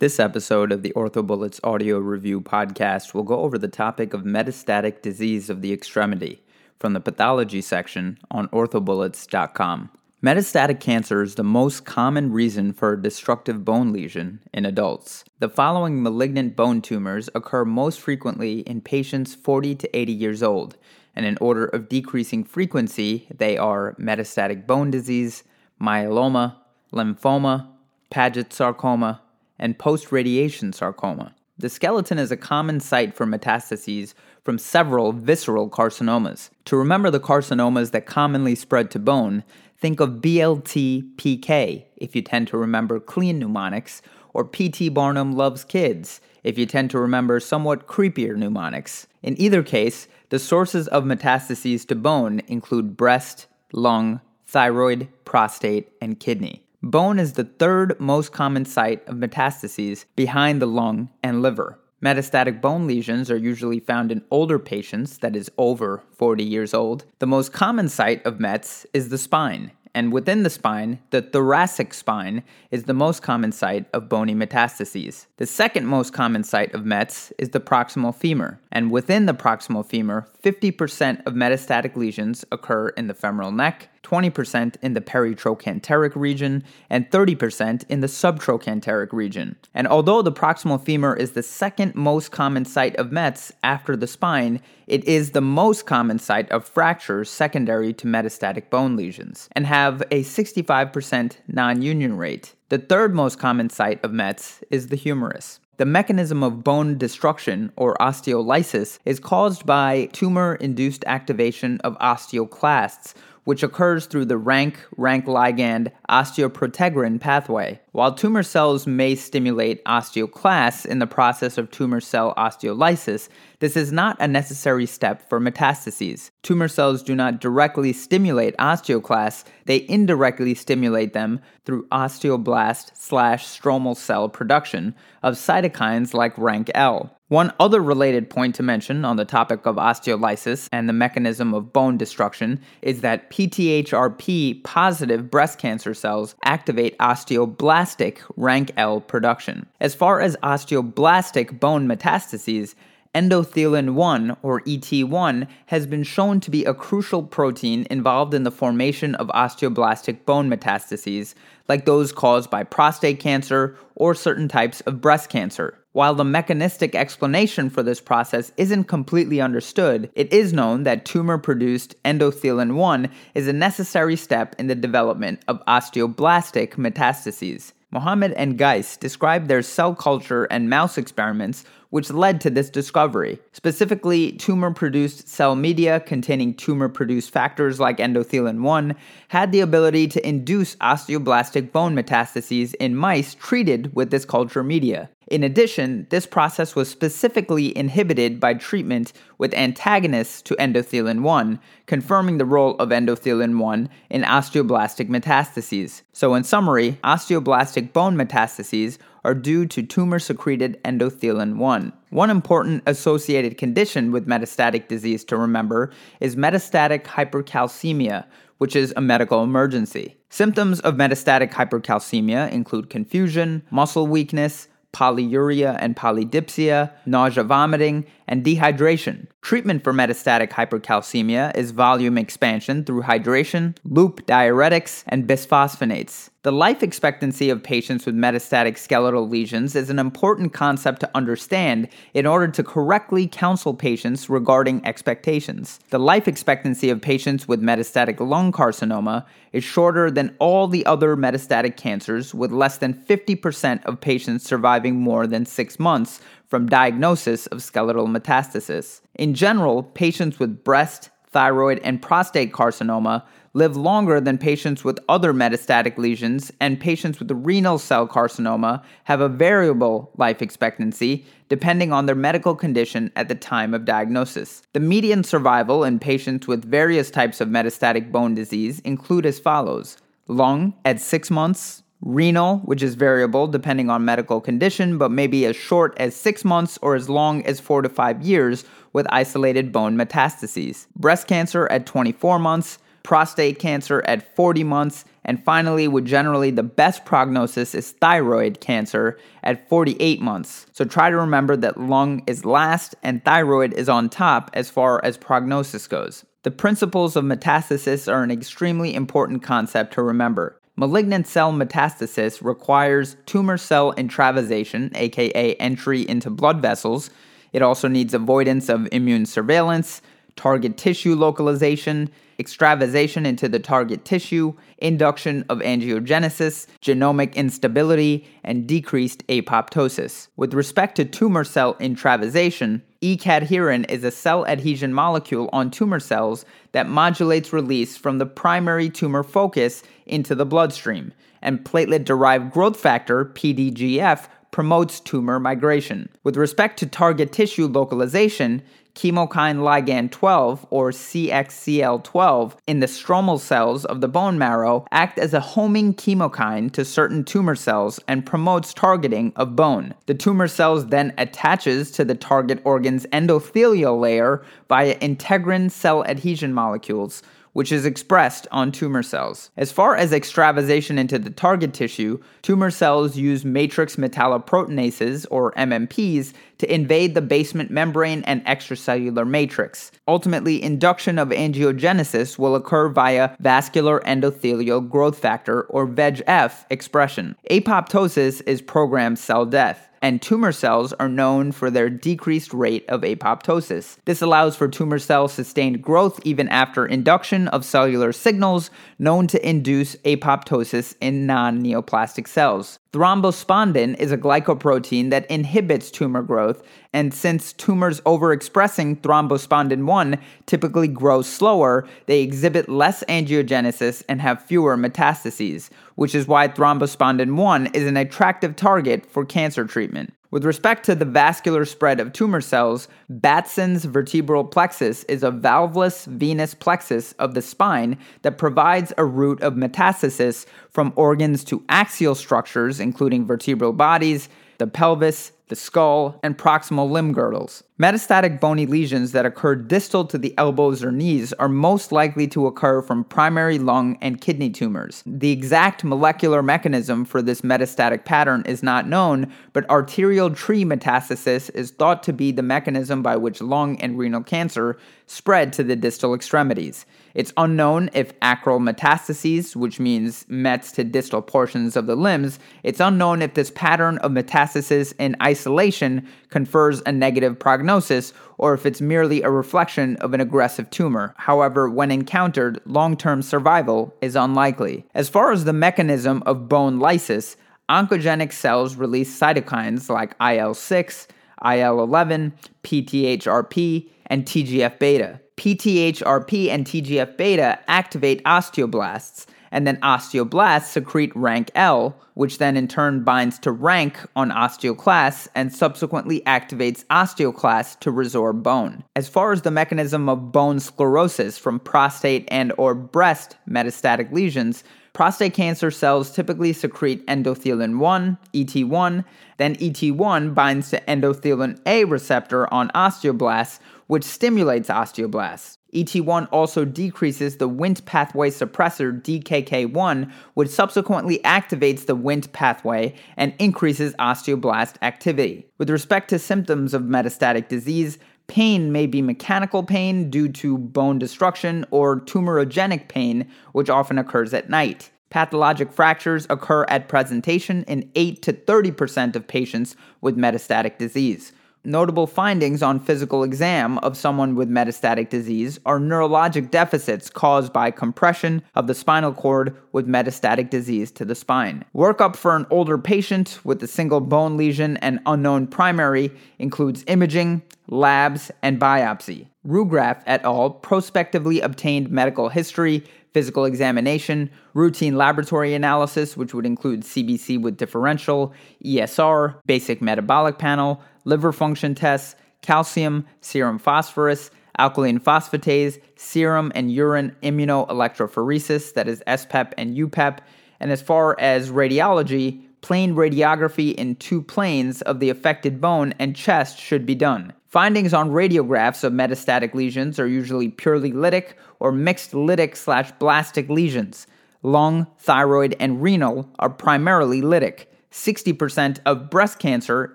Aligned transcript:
This 0.00 0.18
episode 0.18 0.72
of 0.72 0.80
the 0.80 0.94
OrthoBullets 0.96 1.60
audio 1.62 1.98
review 1.98 2.40
podcast 2.40 3.12
will 3.12 3.22
go 3.22 3.40
over 3.40 3.58
the 3.58 3.68
topic 3.68 4.14
of 4.14 4.22
metastatic 4.22 5.02
disease 5.02 5.50
of 5.50 5.60
the 5.60 5.74
extremity 5.74 6.42
from 6.78 6.94
the 6.94 7.00
pathology 7.00 7.60
section 7.60 8.18
on 8.30 8.48
orthobullets.com. 8.48 9.90
Metastatic 10.22 10.80
cancer 10.80 11.22
is 11.22 11.34
the 11.34 11.44
most 11.44 11.84
common 11.84 12.32
reason 12.32 12.72
for 12.72 12.94
a 12.94 13.02
destructive 13.02 13.62
bone 13.62 13.92
lesion 13.92 14.40
in 14.54 14.64
adults. 14.64 15.22
The 15.38 15.50
following 15.50 16.02
malignant 16.02 16.56
bone 16.56 16.80
tumors 16.80 17.28
occur 17.34 17.66
most 17.66 18.00
frequently 18.00 18.60
in 18.60 18.80
patients 18.80 19.34
40 19.34 19.74
to 19.74 19.94
80 19.98 20.12
years 20.14 20.42
old, 20.42 20.78
and 21.14 21.26
in 21.26 21.36
order 21.42 21.66
of 21.66 21.90
decreasing 21.90 22.42
frequency, 22.42 23.28
they 23.36 23.58
are 23.58 23.94
metastatic 24.00 24.66
bone 24.66 24.90
disease, 24.90 25.44
myeloma, 25.78 26.56
lymphoma, 26.90 27.66
Paget 28.08 28.52
sarcoma, 28.52 29.20
and 29.60 29.78
post 29.78 30.10
radiation 30.10 30.72
sarcoma. 30.72 31.32
The 31.56 31.68
skeleton 31.68 32.18
is 32.18 32.32
a 32.32 32.36
common 32.36 32.80
site 32.80 33.14
for 33.14 33.26
metastases 33.26 34.14
from 34.42 34.58
several 34.58 35.12
visceral 35.12 35.68
carcinomas. 35.68 36.48
To 36.64 36.76
remember 36.76 37.10
the 37.10 37.20
carcinomas 37.20 37.90
that 37.90 38.06
commonly 38.06 38.54
spread 38.54 38.90
to 38.92 38.98
bone, 38.98 39.44
think 39.78 40.00
of 40.00 40.22
BLT 40.22 41.14
PK 41.16 41.84
if 41.98 42.16
you 42.16 42.22
tend 42.22 42.48
to 42.48 42.56
remember 42.56 42.98
clean 42.98 43.38
mnemonics, 43.38 44.00
or 44.32 44.44
PT 44.44 44.94
Barnum 44.94 45.32
loves 45.32 45.64
kids 45.64 46.20
if 46.42 46.56
you 46.56 46.64
tend 46.64 46.90
to 46.90 46.98
remember 46.98 47.38
somewhat 47.40 47.86
creepier 47.86 48.36
mnemonics. 48.36 49.06
In 49.22 49.38
either 49.40 49.62
case, 49.62 50.08
the 50.30 50.38
sources 50.38 50.88
of 50.88 51.04
metastases 51.04 51.86
to 51.88 51.94
bone 51.94 52.40
include 52.46 52.96
breast, 52.96 53.46
lung, 53.72 54.20
thyroid, 54.46 55.08
prostate, 55.24 55.90
and 56.00 56.18
kidney. 56.18 56.64
Bone 56.82 57.18
is 57.18 57.34
the 57.34 57.44
third 57.44 58.00
most 58.00 58.32
common 58.32 58.64
site 58.64 59.06
of 59.06 59.16
metastases 59.16 60.06
behind 60.16 60.62
the 60.62 60.66
lung 60.66 61.10
and 61.22 61.42
liver. 61.42 61.78
Metastatic 62.02 62.62
bone 62.62 62.86
lesions 62.86 63.30
are 63.30 63.36
usually 63.36 63.80
found 63.80 64.10
in 64.10 64.24
older 64.30 64.58
patients, 64.58 65.18
that 65.18 65.36
is, 65.36 65.50
over 65.58 66.02
40 66.16 66.42
years 66.42 66.72
old. 66.72 67.04
The 67.18 67.26
most 67.26 67.52
common 67.52 67.90
site 67.90 68.24
of 68.24 68.40
METs 68.40 68.86
is 68.94 69.10
the 69.10 69.18
spine, 69.18 69.72
and 69.94 70.10
within 70.10 70.42
the 70.42 70.48
spine, 70.48 71.00
the 71.10 71.20
thoracic 71.20 71.92
spine 71.92 72.44
is 72.70 72.84
the 72.84 72.94
most 72.94 73.22
common 73.22 73.52
site 73.52 73.86
of 73.92 74.08
bony 74.08 74.34
metastases. 74.34 75.26
The 75.36 75.44
second 75.44 75.86
most 75.86 76.14
common 76.14 76.44
site 76.44 76.74
of 76.74 76.86
METs 76.86 77.30
is 77.38 77.50
the 77.50 77.60
proximal 77.60 78.14
femur, 78.14 78.58
and 78.72 78.90
within 78.90 79.26
the 79.26 79.34
proximal 79.34 79.84
femur, 79.84 80.28
50% 80.42 81.26
of 81.26 81.34
metastatic 81.34 81.94
lesions 81.96 82.42
occur 82.50 82.88
in 82.88 83.06
the 83.06 83.14
femoral 83.14 83.52
neck, 83.52 83.88
20% 84.02 84.76
in 84.82 84.94
the 84.94 85.00
peritrochanteric 85.00 86.14
region, 86.14 86.64
and 86.88 87.10
30% 87.10 87.84
in 87.88 88.00
the 88.00 88.06
subtrochanteric 88.06 89.12
region. 89.12 89.56
And 89.74 89.86
although 89.86 90.22
the 90.22 90.32
proximal 90.32 90.82
femur 90.82 91.14
is 91.14 91.32
the 91.32 91.42
second 91.42 91.94
most 91.94 92.30
common 92.32 92.64
site 92.64 92.96
of 92.96 93.12
METs 93.12 93.52
after 93.62 93.96
the 93.96 94.06
spine, 94.06 94.60
it 94.86 95.04
is 95.04 95.30
the 95.30 95.40
most 95.40 95.86
common 95.86 96.18
site 96.18 96.50
of 96.50 96.64
fractures 96.64 97.30
secondary 97.30 97.92
to 97.94 98.06
metastatic 98.06 98.70
bone 98.70 98.96
lesions, 98.96 99.48
and 99.52 99.66
have 99.66 100.02
a 100.10 100.22
65% 100.22 101.36
non 101.48 101.82
union 101.82 102.16
rate. 102.16 102.54
The 102.70 102.78
third 102.78 103.14
most 103.14 103.38
common 103.38 103.68
site 103.70 104.02
of 104.04 104.12
METs 104.12 104.62
is 104.70 104.88
the 104.88 104.96
humerus. 104.96 105.60
The 105.80 105.86
mechanism 105.86 106.42
of 106.42 106.62
bone 106.62 106.98
destruction, 106.98 107.72
or 107.74 107.94
osteolysis, 107.94 108.98
is 109.06 109.18
caused 109.18 109.64
by 109.64 110.10
tumor 110.12 110.56
induced 110.56 111.04
activation 111.06 111.80
of 111.80 111.96
osteoclasts, 112.00 113.14
which 113.44 113.62
occurs 113.62 114.06
through 114.06 114.24
the 114.24 114.36
rank 114.36 114.78
rank 114.96 115.26
ligand 115.26 115.90
osteoprotegerin 116.08 117.20
pathway. 117.20 117.80
While 117.92 118.14
tumor 118.14 118.42
cells 118.42 118.86
may 118.86 119.14
stimulate 119.14 119.84
osteoclasts 119.84 120.86
in 120.86 120.98
the 120.98 121.06
process 121.06 121.58
of 121.58 121.70
tumor 121.70 122.00
cell 122.00 122.34
osteolysis, 122.36 123.28
this 123.58 123.76
is 123.76 123.92
not 123.92 124.16
a 124.20 124.28
necessary 124.28 124.86
step 124.86 125.28
for 125.28 125.40
metastases. 125.40 126.30
Tumor 126.42 126.68
cells 126.68 127.02
do 127.02 127.14
not 127.14 127.40
directly 127.40 127.92
stimulate 127.92 128.56
osteoclasts, 128.58 129.44
they 129.66 129.86
indirectly 129.88 130.54
stimulate 130.54 131.12
them 131.12 131.40
through 131.64 131.86
osteoblast 131.88 132.92
slash 132.94 133.46
stromal 133.46 133.96
cell 133.96 134.28
production 134.28 134.94
of 135.22 135.34
cytokines 135.34 136.14
like 136.14 136.36
rank 136.38 136.70
L. 136.74 137.16
One 137.30 137.52
other 137.60 137.80
related 137.80 138.28
point 138.28 138.56
to 138.56 138.64
mention 138.64 139.04
on 139.04 139.14
the 139.14 139.24
topic 139.24 139.64
of 139.64 139.76
osteolysis 139.76 140.68
and 140.72 140.88
the 140.88 140.92
mechanism 140.92 141.54
of 141.54 141.72
bone 141.72 141.96
destruction 141.96 142.60
is 142.82 143.02
that 143.02 143.30
PTHRP 143.30 144.64
positive 144.64 145.30
breast 145.30 145.56
cancer 145.56 145.94
cells 145.94 146.34
activate 146.42 146.98
osteoblastic 146.98 148.18
rank 148.36 148.72
L 148.76 149.00
production. 149.00 149.66
As 149.78 149.94
far 149.94 150.20
as 150.20 150.36
osteoblastic 150.38 151.60
bone 151.60 151.86
metastases, 151.86 152.74
endothelin 153.14 153.90
1 153.94 154.36
or 154.42 154.62
ET1 154.62 155.46
has 155.66 155.86
been 155.86 156.02
shown 156.02 156.40
to 156.40 156.50
be 156.50 156.64
a 156.64 156.74
crucial 156.74 157.22
protein 157.22 157.86
involved 157.92 158.34
in 158.34 158.42
the 158.42 158.50
formation 158.50 159.14
of 159.14 159.28
osteoblastic 159.28 160.24
bone 160.24 160.50
metastases, 160.50 161.34
like 161.68 161.84
those 161.84 162.10
caused 162.10 162.50
by 162.50 162.64
prostate 162.64 163.20
cancer 163.20 163.76
or 163.94 164.16
certain 164.16 164.48
types 164.48 164.80
of 164.80 165.00
breast 165.00 165.30
cancer. 165.30 165.79
While 165.92 166.14
the 166.14 166.24
mechanistic 166.24 166.94
explanation 166.94 167.68
for 167.68 167.82
this 167.82 168.00
process 168.00 168.52
isn't 168.56 168.84
completely 168.84 169.40
understood, 169.40 170.08
it 170.14 170.32
is 170.32 170.52
known 170.52 170.84
that 170.84 171.04
tumor 171.04 171.36
produced 171.36 172.00
endothelin 172.04 172.76
1 172.76 173.08
is 173.34 173.48
a 173.48 173.52
necessary 173.52 174.14
step 174.14 174.54
in 174.56 174.68
the 174.68 174.76
development 174.76 175.40
of 175.48 175.64
osteoblastic 175.66 176.74
metastases. 176.76 177.72
Mohammed 177.90 178.30
and 178.34 178.56
Guise 178.56 178.96
described 178.96 179.48
their 179.48 179.62
cell 179.62 179.96
culture 179.96 180.44
and 180.44 180.70
mouse 180.70 180.96
experiments 180.96 181.64
which 181.90 182.12
led 182.12 182.40
to 182.40 182.50
this 182.50 182.70
discovery. 182.70 183.40
Specifically, 183.50 184.30
tumor 184.32 184.72
produced 184.72 185.26
cell 185.26 185.56
media 185.56 185.98
containing 185.98 186.54
tumor 186.54 186.88
produced 186.88 187.32
factors 187.32 187.80
like 187.80 187.98
endothelin 187.98 188.60
1 188.60 188.94
had 189.26 189.50
the 189.50 189.58
ability 189.58 190.06
to 190.06 190.24
induce 190.24 190.76
osteoblastic 190.76 191.72
bone 191.72 191.96
metastases 191.96 192.74
in 192.76 192.94
mice 192.94 193.34
treated 193.34 193.92
with 193.92 194.10
this 194.10 194.24
culture 194.24 194.62
media. 194.62 195.10
In 195.30 195.44
addition, 195.44 196.08
this 196.10 196.26
process 196.26 196.74
was 196.74 196.90
specifically 196.90 197.76
inhibited 197.78 198.40
by 198.40 198.54
treatment 198.54 199.12
with 199.38 199.54
antagonists 199.54 200.42
to 200.42 200.56
endothelin 200.56 201.22
1, 201.22 201.60
confirming 201.86 202.38
the 202.38 202.44
role 202.44 202.74
of 202.78 202.88
endothelin 202.88 203.58
1 203.58 203.88
in 204.10 204.22
osteoblastic 204.22 205.08
metastases. 205.08 206.02
So, 206.12 206.34
in 206.34 206.42
summary, 206.42 206.98
osteoblastic 207.04 207.92
bone 207.92 208.16
metastases 208.16 208.98
are 209.24 209.34
due 209.34 209.66
to 209.66 209.84
tumor 209.84 210.18
secreted 210.18 210.82
endothelin 210.82 211.58
1. 211.58 211.92
One 212.10 212.30
important 212.30 212.82
associated 212.86 213.56
condition 213.56 214.10
with 214.10 214.26
metastatic 214.26 214.88
disease 214.88 215.22
to 215.26 215.36
remember 215.36 215.92
is 216.18 216.34
metastatic 216.34 217.04
hypercalcemia, 217.04 218.26
which 218.58 218.74
is 218.74 218.92
a 218.96 219.00
medical 219.00 219.44
emergency. 219.44 220.16
Symptoms 220.28 220.80
of 220.80 220.96
metastatic 220.96 221.52
hypercalcemia 221.52 222.50
include 222.50 222.90
confusion, 222.90 223.62
muscle 223.70 224.08
weakness, 224.08 224.66
polyuria 224.92 225.76
and 225.80 225.96
polydipsia, 225.96 226.90
nausea, 227.06 227.44
vomiting, 227.44 228.06
and 228.30 228.44
dehydration. 228.44 229.26
Treatment 229.42 229.82
for 229.82 229.92
metastatic 229.92 230.50
hypercalcemia 230.50 231.54
is 231.56 231.72
volume 231.72 232.16
expansion 232.16 232.84
through 232.84 233.02
hydration, 233.02 233.76
loop 233.84 234.24
diuretics, 234.24 235.02
and 235.08 235.26
bisphosphonates. 235.26 236.30
The 236.42 236.52
life 236.52 236.82
expectancy 236.82 237.50
of 237.50 237.62
patients 237.62 238.06
with 238.06 238.14
metastatic 238.14 238.78
skeletal 238.78 239.28
lesions 239.28 239.76
is 239.76 239.90
an 239.90 239.98
important 239.98 240.54
concept 240.54 241.00
to 241.00 241.10
understand 241.14 241.88
in 242.14 242.24
order 242.24 242.48
to 242.48 242.62
correctly 242.62 243.26
counsel 243.26 243.74
patients 243.74 244.30
regarding 244.30 244.86
expectations. 244.86 245.80
The 245.90 245.98
life 245.98 246.26
expectancy 246.26 246.88
of 246.88 247.02
patients 247.02 247.46
with 247.46 247.60
metastatic 247.60 248.26
lung 248.26 248.52
carcinoma 248.52 249.26
is 249.52 249.64
shorter 249.64 250.10
than 250.10 250.34
all 250.38 250.66
the 250.66 250.86
other 250.86 251.14
metastatic 251.16 251.76
cancers, 251.76 252.34
with 252.34 252.52
less 252.52 252.78
than 252.78 252.94
50% 252.94 253.84
of 253.84 254.00
patients 254.00 254.44
surviving 254.44 254.96
more 254.96 255.26
than 255.26 255.44
six 255.44 255.78
months 255.78 256.20
from 256.50 256.68
diagnosis 256.68 257.46
of 257.46 257.62
skeletal 257.62 258.08
metastasis. 258.08 259.00
In 259.14 259.34
general, 259.34 259.84
patients 259.84 260.38
with 260.40 260.64
breast, 260.64 261.10
thyroid, 261.28 261.78
and 261.84 262.02
prostate 262.02 262.52
carcinoma 262.52 263.22
live 263.52 263.76
longer 263.76 264.20
than 264.20 264.36
patients 264.36 264.84
with 264.84 264.98
other 265.08 265.32
metastatic 265.32 265.96
lesions, 265.96 266.52
and 266.60 266.78
patients 266.78 267.18
with 267.18 267.30
renal 267.30 267.78
cell 267.78 268.06
carcinoma 268.06 268.82
have 269.04 269.20
a 269.20 269.28
variable 269.28 270.10
life 270.16 270.42
expectancy 270.42 271.24
depending 271.48 271.92
on 271.92 272.06
their 272.06 272.14
medical 272.14 272.54
condition 272.54 273.10
at 273.16 273.28
the 273.28 273.34
time 273.34 273.74
of 273.74 273.84
diagnosis. 273.84 274.62
The 274.72 274.78
median 274.78 275.24
survival 275.24 275.82
in 275.82 275.98
patients 275.98 276.46
with 276.46 276.64
various 276.64 277.10
types 277.10 277.40
of 277.40 277.48
metastatic 277.48 278.12
bone 278.12 278.34
disease 278.34 278.78
include 278.80 279.26
as 279.26 279.40
follows 279.40 279.96
lung 280.28 280.74
at 280.84 281.00
6 281.00 281.30
months, 281.30 281.82
renal, 282.02 282.58
which 282.58 282.82
is 282.82 282.94
variable 282.94 283.46
depending 283.46 283.90
on 283.90 284.04
medical 284.04 284.40
condition, 284.40 284.98
but 284.98 285.10
may 285.10 285.26
be 285.26 285.44
as 285.44 285.56
short 285.56 285.94
as 285.98 286.16
six 286.16 286.44
months 286.44 286.78
or 286.82 286.94
as 286.94 287.08
long 287.08 287.44
as 287.44 287.60
four 287.60 287.82
to 287.82 287.88
five 287.88 288.22
years 288.22 288.64
with 288.92 289.06
isolated 289.10 289.72
bone 289.72 289.96
metastases. 289.96 290.86
Breast 290.96 291.26
cancer 291.26 291.66
at 291.70 291.86
24 291.86 292.38
months, 292.38 292.78
prostate 293.02 293.58
cancer 293.58 294.02
at 294.06 294.34
40 294.36 294.64
months, 294.64 295.04
And 295.22 295.44
finally, 295.44 295.86
with 295.86 296.06
generally 296.06 296.50
the 296.50 296.62
best 296.62 297.04
prognosis 297.04 297.74
is 297.74 297.92
thyroid 297.92 298.60
cancer 298.60 299.18
at 299.42 299.68
48 299.68 300.20
months. 300.20 300.66
So 300.72 300.84
try 300.86 301.10
to 301.10 301.16
remember 301.16 301.56
that 301.56 301.78
lung 301.78 302.22
is 302.26 302.46
last 302.46 302.94
and 303.02 303.22
thyroid 303.22 303.74
is 303.74 303.88
on 303.88 304.08
top 304.08 304.50
as 304.54 304.70
far 304.70 305.04
as 305.04 305.18
prognosis 305.18 305.86
goes. 305.86 306.24
The 306.42 306.50
principles 306.50 307.16
of 307.16 307.24
metastasis 307.24 308.10
are 308.10 308.22
an 308.22 308.30
extremely 308.30 308.94
important 308.94 309.42
concept 309.42 309.92
to 309.94 310.02
remember. 310.02 310.59
Malignant 310.80 311.26
cell 311.26 311.52
metastasis 311.52 312.42
requires 312.42 313.18
tumor 313.26 313.58
cell 313.58 313.92
intravasation, 313.96 314.90
aka 314.96 315.54
entry 315.56 316.08
into 316.08 316.30
blood 316.30 316.62
vessels. 316.62 317.10
It 317.52 317.60
also 317.60 317.86
needs 317.86 318.14
avoidance 318.14 318.70
of 318.70 318.88
immune 318.90 319.26
surveillance, 319.26 320.00
target 320.36 320.76
tissue 320.76 321.14
localization, 321.14 322.10
extravasation 322.38 323.26
into 323.26 323.48
the 323.48 323.58
target 323.58 324.04
tissue, 324.04 324.54
induction 324.78 325.44
of 325.48 325.58
angiogenesis, 325.58 326.66
genomic 326.80 327.34
instability, 327.34 328.26
and 328.42 328.66
decreased 328.66 329.26
apoptosis. 329.26 330.28
With 330.36 330.54
respect 330.54 330.96
to 330.96 331.04
tumor 331.04 331.44
cell 331.44 331.74
intravasation, 331.74 332.82
E-cadherin 333.02 333.88
is 333.90 334.04
a 334.04 334.10
cell 334.10 334.46
adhesion 334.46 334.92
molecule 334.92 335.48
on 335.52 335.70
tumor 335.70 336.00
cells 336.00 336.44
that 336.72 336.88
modulates 336.88 337.52
release 337.52 337.96
from 337.96 338.18
the 338.18 338.26
primary 338.26 338.90
tumor 338.90 339.22
focus 339.22 339.82
into 340.06 340.34
the 340.34 340.46
bloodstream, 340.46 341.12
and 341.42 341.64
platelet 341.64 342.04
derived 342.04 342.52
growth 342.52 342.78
factor, 342.78 343.24
PDGF, 343.24 344.28
promotes 344.50 345.00
tumor 345.00 345.38
migration. 345.38 346.08
With 346.24 346.36
respect 346.36 346.78
to 346.80 346.86
target 346.86 347.32
tissue 347.32 347.66
localization, 347.66 348.62
chemokine 348.94 349.58
ligand 349.58 350.10
12 350.10 350.66
or 350.70 350.90
CXCL12 350.90 352.56
in 352.66 352.80
the 352.80 352.86
stromal 352.86 353.38
cells 353.38 353.84
of 353.84 354.00
the 354.00 354.08
bone 354.08 354.38
marrow 354.38 354.84
act 354.90 355.18
as 355.18 355.32
a 355.32 355.40
homing 355.40 355.94
chemokine 355.94 356.70
to 356.72 356.84
certain 356.84 357.24
tumor 357.24 357.54
cells 357.54 358.00
and 358.08 358.26
promotes 358.26 358.74
targeting 358.74 359.32
of 359.36 359.56
bone. 359.56 359.94
The 360.06 360.14
tumor 360.14 360.48
cells 360.48 360.86
then 360.86 361.14
attaches 361.18 361.90
to 361.92 362.04
the 362.04 362.14
target 362.14 362.60
organ's 362.64 363.06
endothelial 363.06 364.00
layer 364.00 364.44
via 364.68 364.98
integrin 364.98 365.70
cell 365.70 366.04
adhesion 366.04 366.52
molecules 366.52 367.22
which 367.52 367.72
is 367.72 367.84
expressed 367.84 368.46
on 368.50 368.72
tumor 368.72 369.02
cells. 369.02 369.50
As 369.56 369.72
far 369.72 369.96
as 369.96 370.12
extravasation 370.12 370.98
into 370.98 371.18
the 371.18 371.30
target 371.30 371.72
tissue, 371.74 372.20
tumor 372.42 372.70
cells 372.70 373.16
use 373.16 373.44
matrix 373.44 373.96
metalloproteinases, 373.96 375.26
or 375.30 375.52
MMPs, 375.52 376.32
to 376.58 376.72
invade 376.72 377.14
the 377.14 377.22
basement 377.22 377.70
membrane 377.70 378.22
and 378.24 378.44
extracellular 378.44 379.26
matrix. 379.26 379.90
Ultimately, 380.06 380.62
induction 380.62 381.18
of 381.18 381.28
angiogenesis 381.28 382.38
will 382.38 382.54
occur 382.54 382.88
via 382.88 383.36
vascular 383.40 384.00
endothelial 384.00 384.88
growth 384.88 385.18
factor, 385.18 385.62
or 385.62 385.86
VEGF, 385.86 386.64
expression. 386.70 387.36
Apoptosis 387.50 388.42
is 388.46 388.60
programmed 388.62 389.18
cell 389.18 389.46
death 389.46 389.89
and 390.02 390.20
tumor 390.20 390.50
cells 390.50 390.92
are 390.94 391.08
known 391.08 391.52
for 391.52 391.70
their 391.70 391.88
decreased 391.88 392.52
rate 392.52 392.84
of 392.88 393.02
apoptosis. 393.02 393.98
This 394.06 394.20
allows 394.20 394.56
for 394.56 394.66
tumor 394.66 394.98
cell 394.98 395.28
sustained 395.28 395.82
growth 395.82 396.18
even 396.24 396.48
after 396.48 396.84
induction 396.84 397.46
of 397.48 397.64
cellular 397.64 398.12
signals 398.12 398.70
known 398.98 399.28
to 399.28 399.48
induce 399.48 399.94
apoptosis 399.96 400.96
in 401.00 401.26
non 401.26 401.62
neoplastic 401.62 402.26
cells. 402.26 402.79
Thrombospondin 402.92 403.96
is 404.00 404.10
a 404.10 404.18
glycoprotein 404.18 405.10
that 405.10 405.30
inhibits 405.30 405.92
tumor 405.92 406.22
growth, 406.22 406.60
and 406.92 407.14
since 407.14 407.52
tumors 407.52 408.00
overexpressing 408.00 409.00
thrombospondin 409.00 409.84
1 409.84 410.18
typically 410.46 410.88
grow 410.88 411.22
slower, 411.22 411.86
they 412.06 412.20
exhibit 412.20 412.68
less 412.68 413.04
angiogenesis 413.04 414.02
and 414.08 414.20
have 414.20 414.44
fewer 414.44 414.76
metastases, 414.76 415.70
which 415.94 416.16
is 416.16 416.26
why 416.26 416.48
thrombospondin 416.48 417.36
1 417.36 417.66
is 417.68 417.86
an 417.86 417.96
attractive 417.96 418.56
target 418.56 419.06
for 419.06 419.24
cancer 419.24 419.64
treatment. 419.64 420.12
With 420.30 420.44
respect 420.44 420.86
to 420.86 420.94
the 420.94 421.04
vascular 421.04 421.64
spread 421.64 421.98
of 421.98 422.12
tumor 422.12 422.40
cells, 422.40 422.86
Batson's 423.08 423.84
vertebral 423.84 424.44
plexus 424.44 425.02
is 425.04 425.24
a 425.24 425.32
valveless 425.32 426.06
venous 426.06 426.54
plexus 426.54 427.12
of 427.14 427.34
the 427.34 427.42
spine 427.42 427.98
that 428.22 428.38
provides 428.38 428.92
a 428.96 429.04
route 429.04 429.42
of 429.42 429.54
metastasis 429.54 430.46
from 430.70 430.92
organs 430.94 431.42
to 431.44 431.64
axial 431.68 432.14
structures, 432.14 432.78
including 432.78 433.26
vertebral 433.26 433.72
bodies, 433.72 434.28
the 434.58 434.68
pelvis, 434.68 435.32
the 435.50 435.56
skull, 435.56 436.18
and 436.22 436.38
proximal 436.38 436.90
limb 436.90 437.12
girdles. 437.12 437.62
Metastatic 437.78 438.40
bony 438.40 438.66
lesions 438.66 439.12
that 439.12 439.26
occur 439.26 439.54
distal 439.54 440.04
to 440.04 440.16
the 440.16 440.32
elbows 440.38 440.84
or 440.84 440.92
knees 440.92 441.32
are 441.34 441.48
most 441.48 441.92
likely 441.92 442.28
to 442.28 442.46
occur 442.46 442.80
from 442.80 443.04
primary 443.04 443.58
lung 443.58 443.98
and 444.00 444.20
kidney 444.20 444.48
tumors. 444.48 445.02
The 445.04 445.32
exact 445.32 445.82
molecular 445.82 446.42
mechanism 446.42 447.04
for 447.04 447.20
this 447.20 447.40
metastatic 447.40 448.04
pattern 448.04 448.44
is 448.46 448.62
not 448.62 448.86
known, 448.86 449.32
but 449.52 449.68
arterial 449.68 450.30
tree 450.30 450.64
metastasis 450.64 451.50
is 451.54 451.72
thought 451.72 452.02
to 452.04 452.12
be 452.12 452.30
the 452.32 452.42
mechanism 452.42 453.02
by 453.02 453.16
which 453.16 453.40
lung 453.40 453.80
and 453.80 453.98
renal 453.98 454.22
cancer 454.22 454.78
spread 455.06 455.52
to 455.54 455.64
the 455.64 455.74
distal 455.74 456.14
extremities. 456.14 456.86
It's 457.14 457.32
unknown 457.36 457.90
if 457.92 458.18
acral 458.20 458.60
metastases, 458.60 459.56
which 459.56 459.80
means 459.80 460.24
mets 460.28 460.72
to 460.72 460.84
distal 460.84 461.22
portions 461.22 461.76
of 461.76 461.86
the 461.86 461.96
limbs, 461.96 462.38
it's 462.62 462.80
unknown 462.80 463.22
if 463.22 463.34
this 463.34 463.50
pattern 463.50 463.98
of 463.98 464.12
metastasis 464.12 464.92
in 464.98 465.16
isolation 465.22 466.06
confers 466.28 466.82
a 466.86 466.92
negative 466.92 467.38
prognosis 467.38 468.12
or 468.38 468.54
if 468.54 468.64
it's 468.64 468.80
merely 468.80 469.22
a 469.22 469.30
reflection 469.30 469.96
of 469.96 470.14
an 470.14 470.20
aggressive 470.20 470.70
tumor. 470.70 471.14
However, 471.16 471.68
when 471.68 471.90
encountered, 471.90 472.60
long 472.64 472.96
term 472.96 473.22
survival 473.22 473.94
is 474.00 474.16
unlikely. 474.16 474.86
As 474.94 475.08
far 475.08 475.32
as 475.32 475.44
the 475.44 475.52
mechanism 475.52 476.22
of 476.26 476.48
bone 476.48 476.78
lysis, 476.78 477.36
oncogenic 477.68 478.32
cells 478.32 478.76
release 478.76 479.18
cytokines 479.18 479.88
like 479.88 480.14
IL 480.20 480.54
6, 480.54 481.08
IL 481.44 481.80
11, 481.80 482.32
PTHRP, 482.62 483.88
and 484.06 484.24
TGF 484.24 484.78
beta. 484.78 485.20
PTHRP 485.40 486.50
and 486.50 486.66
TGF 486.66 487.16
beta 487.16 487.58
activate 487.66 488.22
osteoblasts, 488.24 489.24
and 489.50 489.66
then 489.66 489.78
osteoblasts 489.78 490.66
secrete 490.66 491.16
rank 491.16 491.50
L, 491.54 491.98
which 492.12 492.36
then 492.36 492.58
in 492.58 492.68
turn 492.68 493.04
binds 493.04 493.38
to 493.38 493.50
rank 493.50 493.98
on 494.14 494.30
osteoclasts 494.30 495.28
and 495.34 495.50
subsequently 495.50 496.20
activates 496.26 496.84
osteoclasts 496.90 497.80
to 497.80 497.90
resorb 497.90 498.42
bone. 498.42 498.84
As 498.94 499.08
far 499.08 499.32
as 499.32 499.40
the 499.40 499.50
mechanism 499.50 500.10
of 500.10 500.30
bone 500.30 500.60
sclerosis 500.60 501.38
from 501.38 501.58
prostate 501.58 502.28
and 502.28 502.52
or 502.58 502.74
breast 502.74 503.38
metastatic 503.48 504.12
lesions, 504.12 504.62
prostate 504.92 505.32
cancer 505.32 505.70
cells 505.70 506.12
typically 506.12 506.52
secrete 506.52 507.06
endothelin 507.06 507.78
1, 507.78 508.18
ET1, 508.34 509.04
then 509.38 509.56
ET1 509.56 510.34
binds 510.34 510.68
to 510.68 510.80
endothelin 510.82 511.58
A 511.64 511.86
receptor 511.86 512.52
on 512.52 512.68
osteoblasts, 512.74 513.58
which 513.90 514.04
stimulates 514.04 514.68
osteoblasts. 514.68 515.56
ET1 515.74 516.28
also 516.30 516.64
decreases 516.64 517.38
the 517.38 517.48
Wnt 517.48 517.84
pathway 517.86 518.30
suppressor 518.30 519.02
DKK1, 519.02 520.08
which 520.34 520.48
subsequently 520.48 521.18
activates 521.24 521.86
the 521.86 521.96
Wnt 521.96 522.30
pathway 522.30 522.94
and 523.16 523.34
increases 523.40 523.92
osteoblast 523.94 524.76
activity. 524.82 525.44
With 525.58 525.68
respect 525.70 526.08
to 526.10 526.20
symptoms 526.20 526.72
of 526.72 526.82
metastatic 526.82 527.48
disease, 527.48 527.98
pain 528.28 528.70
may 528.70 528.86
be 528.86 529.02
mechanical 529.02 529.64
pain 529.64 530.08
due 530.08 530.28
to 530.28 530.56
bone 530.56 531.00
destruction 531.00 531.66
or 531.72 532.00
tumorigenic 532.00 532.86
pain, 532.86 533.28
which 533.50 533.68
often 533.68 533.98
occurs 533.98 534.32
at 534.32 534.48
night. 534.48 534.92
Pathologic 535.10 535.72
fractures 535.72 536.28
occur 536.30 536.64
at 536.68 536.86
presentation 536.86 537.64
in 537.64 537.90
8 537.96 538.22
to 538.22 538.32
30% 538.32 539.16
of 539.16 539.26
patients 539.26 539.74
with 540.00 540.16
metastatic 540.16 540.78
disease. 540.78 541.32
Notable 541.64 542.06
findings 542.06 542.62
on 542.62 542.80
physical 542.80 543.22
exam 543.22 543.76
of 543.78 543.94
someone 543.94 544.34
with 544.34 544.48
metastatic 544.48 545.10
disease 545.10 545.60
are 545.66 545.78
neurologic 545.78 546.50
deficits 546.50 547.10
caused 547.10 547.52
by 547.52 547.70
compression 547.70 548.42
of 548.54 548.66
the 548.66 548.74
spinal 548.74 549.12
cord 549.12 549.54
with 549.72 549.86
metastatic 549.86 550.48
disease 550.48 550.90
to 550.92 551.04
the 551.04 551.14
spine. 551.14 551.66
Workup 551.74 552.16
for 552.16 552.34
an 552.34 552.46
older 552.48 552.78
patient 552.78 553.40
with 553.44 553.62
a 553.62 553.66
single 553.66 554.00
bone 554.00 554.38
lesion 554.38 554.78
and 554.78 555.00
unknown 555.04 555.46
primary 555.46 556.10
includes 556.38 556.82
imaging, 556.86 557.42
labs, 557.68 558.30
and 558.40 558.58
biopsy. 558.58 559.26
Rougraff 559.46 560.02
et 560.06 560.24
al. 560.24 560.48
prospectively 560.50 561.42
obtained 561.42 561.90
medical 561.90 562.30
history, 562.30 562.84
physical 563.12 563.44
examination, 563.44 564.30
routine 564.54 564.96
laboratory 564.96 565.54
analysis, 565.54 566.16
which 566.16 566.32
would 566.32 566.46
include 566.46 566.82
CBC 566.82 567.40
with 567.40 567.56
differential, 567.56 568.32
ESR, 568.64 569.34
basic 569.46 569.82
metabolic 569.82 570.38
panel, 570.38 570.80
liver 571.04 571.32
function 571.32 571.74
tests, 571.74 572.16
calcium, 572.42 573.06
serum 573.20 573.58
phosphorus, 573.58 574.30
alkaline 574.58 575.00
phosphatase, 575.00 575.80
serum 575.96 576.52
and 576.54 576.72
urine 576.72 577.14
immunoelectrophoresis, 577.22 578.74
that 578.74 578.88
is 578.88 579.02
SPEP 579.06 579.54
and 579.56 579.76
UPEP, 579.76 580.18
and 580.60 580.70
as 580.70 580.82
far 580.82 581.18
as 581.18 581.50
radiology, 581.50 582.42
plain 582.60 582.94
radiography 582.94 583.74
in 583.74 583.96
two 583.96 584.20
planes 584.20 584.82
of 584.82 585.00
the 585.00 585.08
affected 585.08 585.60
bone 585.60 585.94
and 585.98 586.14
chest 586.14 586.58
should 586.58 586.84
be 586.84 586.94
done. 586.94 587.32
Findings 587.46 587.94
on 587.94 588.10
radiographs 588.10 588.84
of 588.84 588.92
metastatic 588.92 589.54
lesions 589.54 589.98
are 589.98 590.06
usually 590.06 590.48
purely 590.48 590.92
lytic 590.92 591.32
or 591.58 591.72
mixed 591.72 592.12
lytic 592.12 592.56
slash 592.56 592.92
blastic 592.92 593.48
lesions. 593.48 594.06
Lung, 594.42 594.86
thyroid, 594.98 595.56
and 595.58 595.82
renal 595.82 596.30
are 596.38 596.50
primarily 596.50 597.20
lytic. 597.20 597.66
60% 597.90 598.78
of 598.86 599.10
breast 599.10 599.38
cancer 599.38 599.92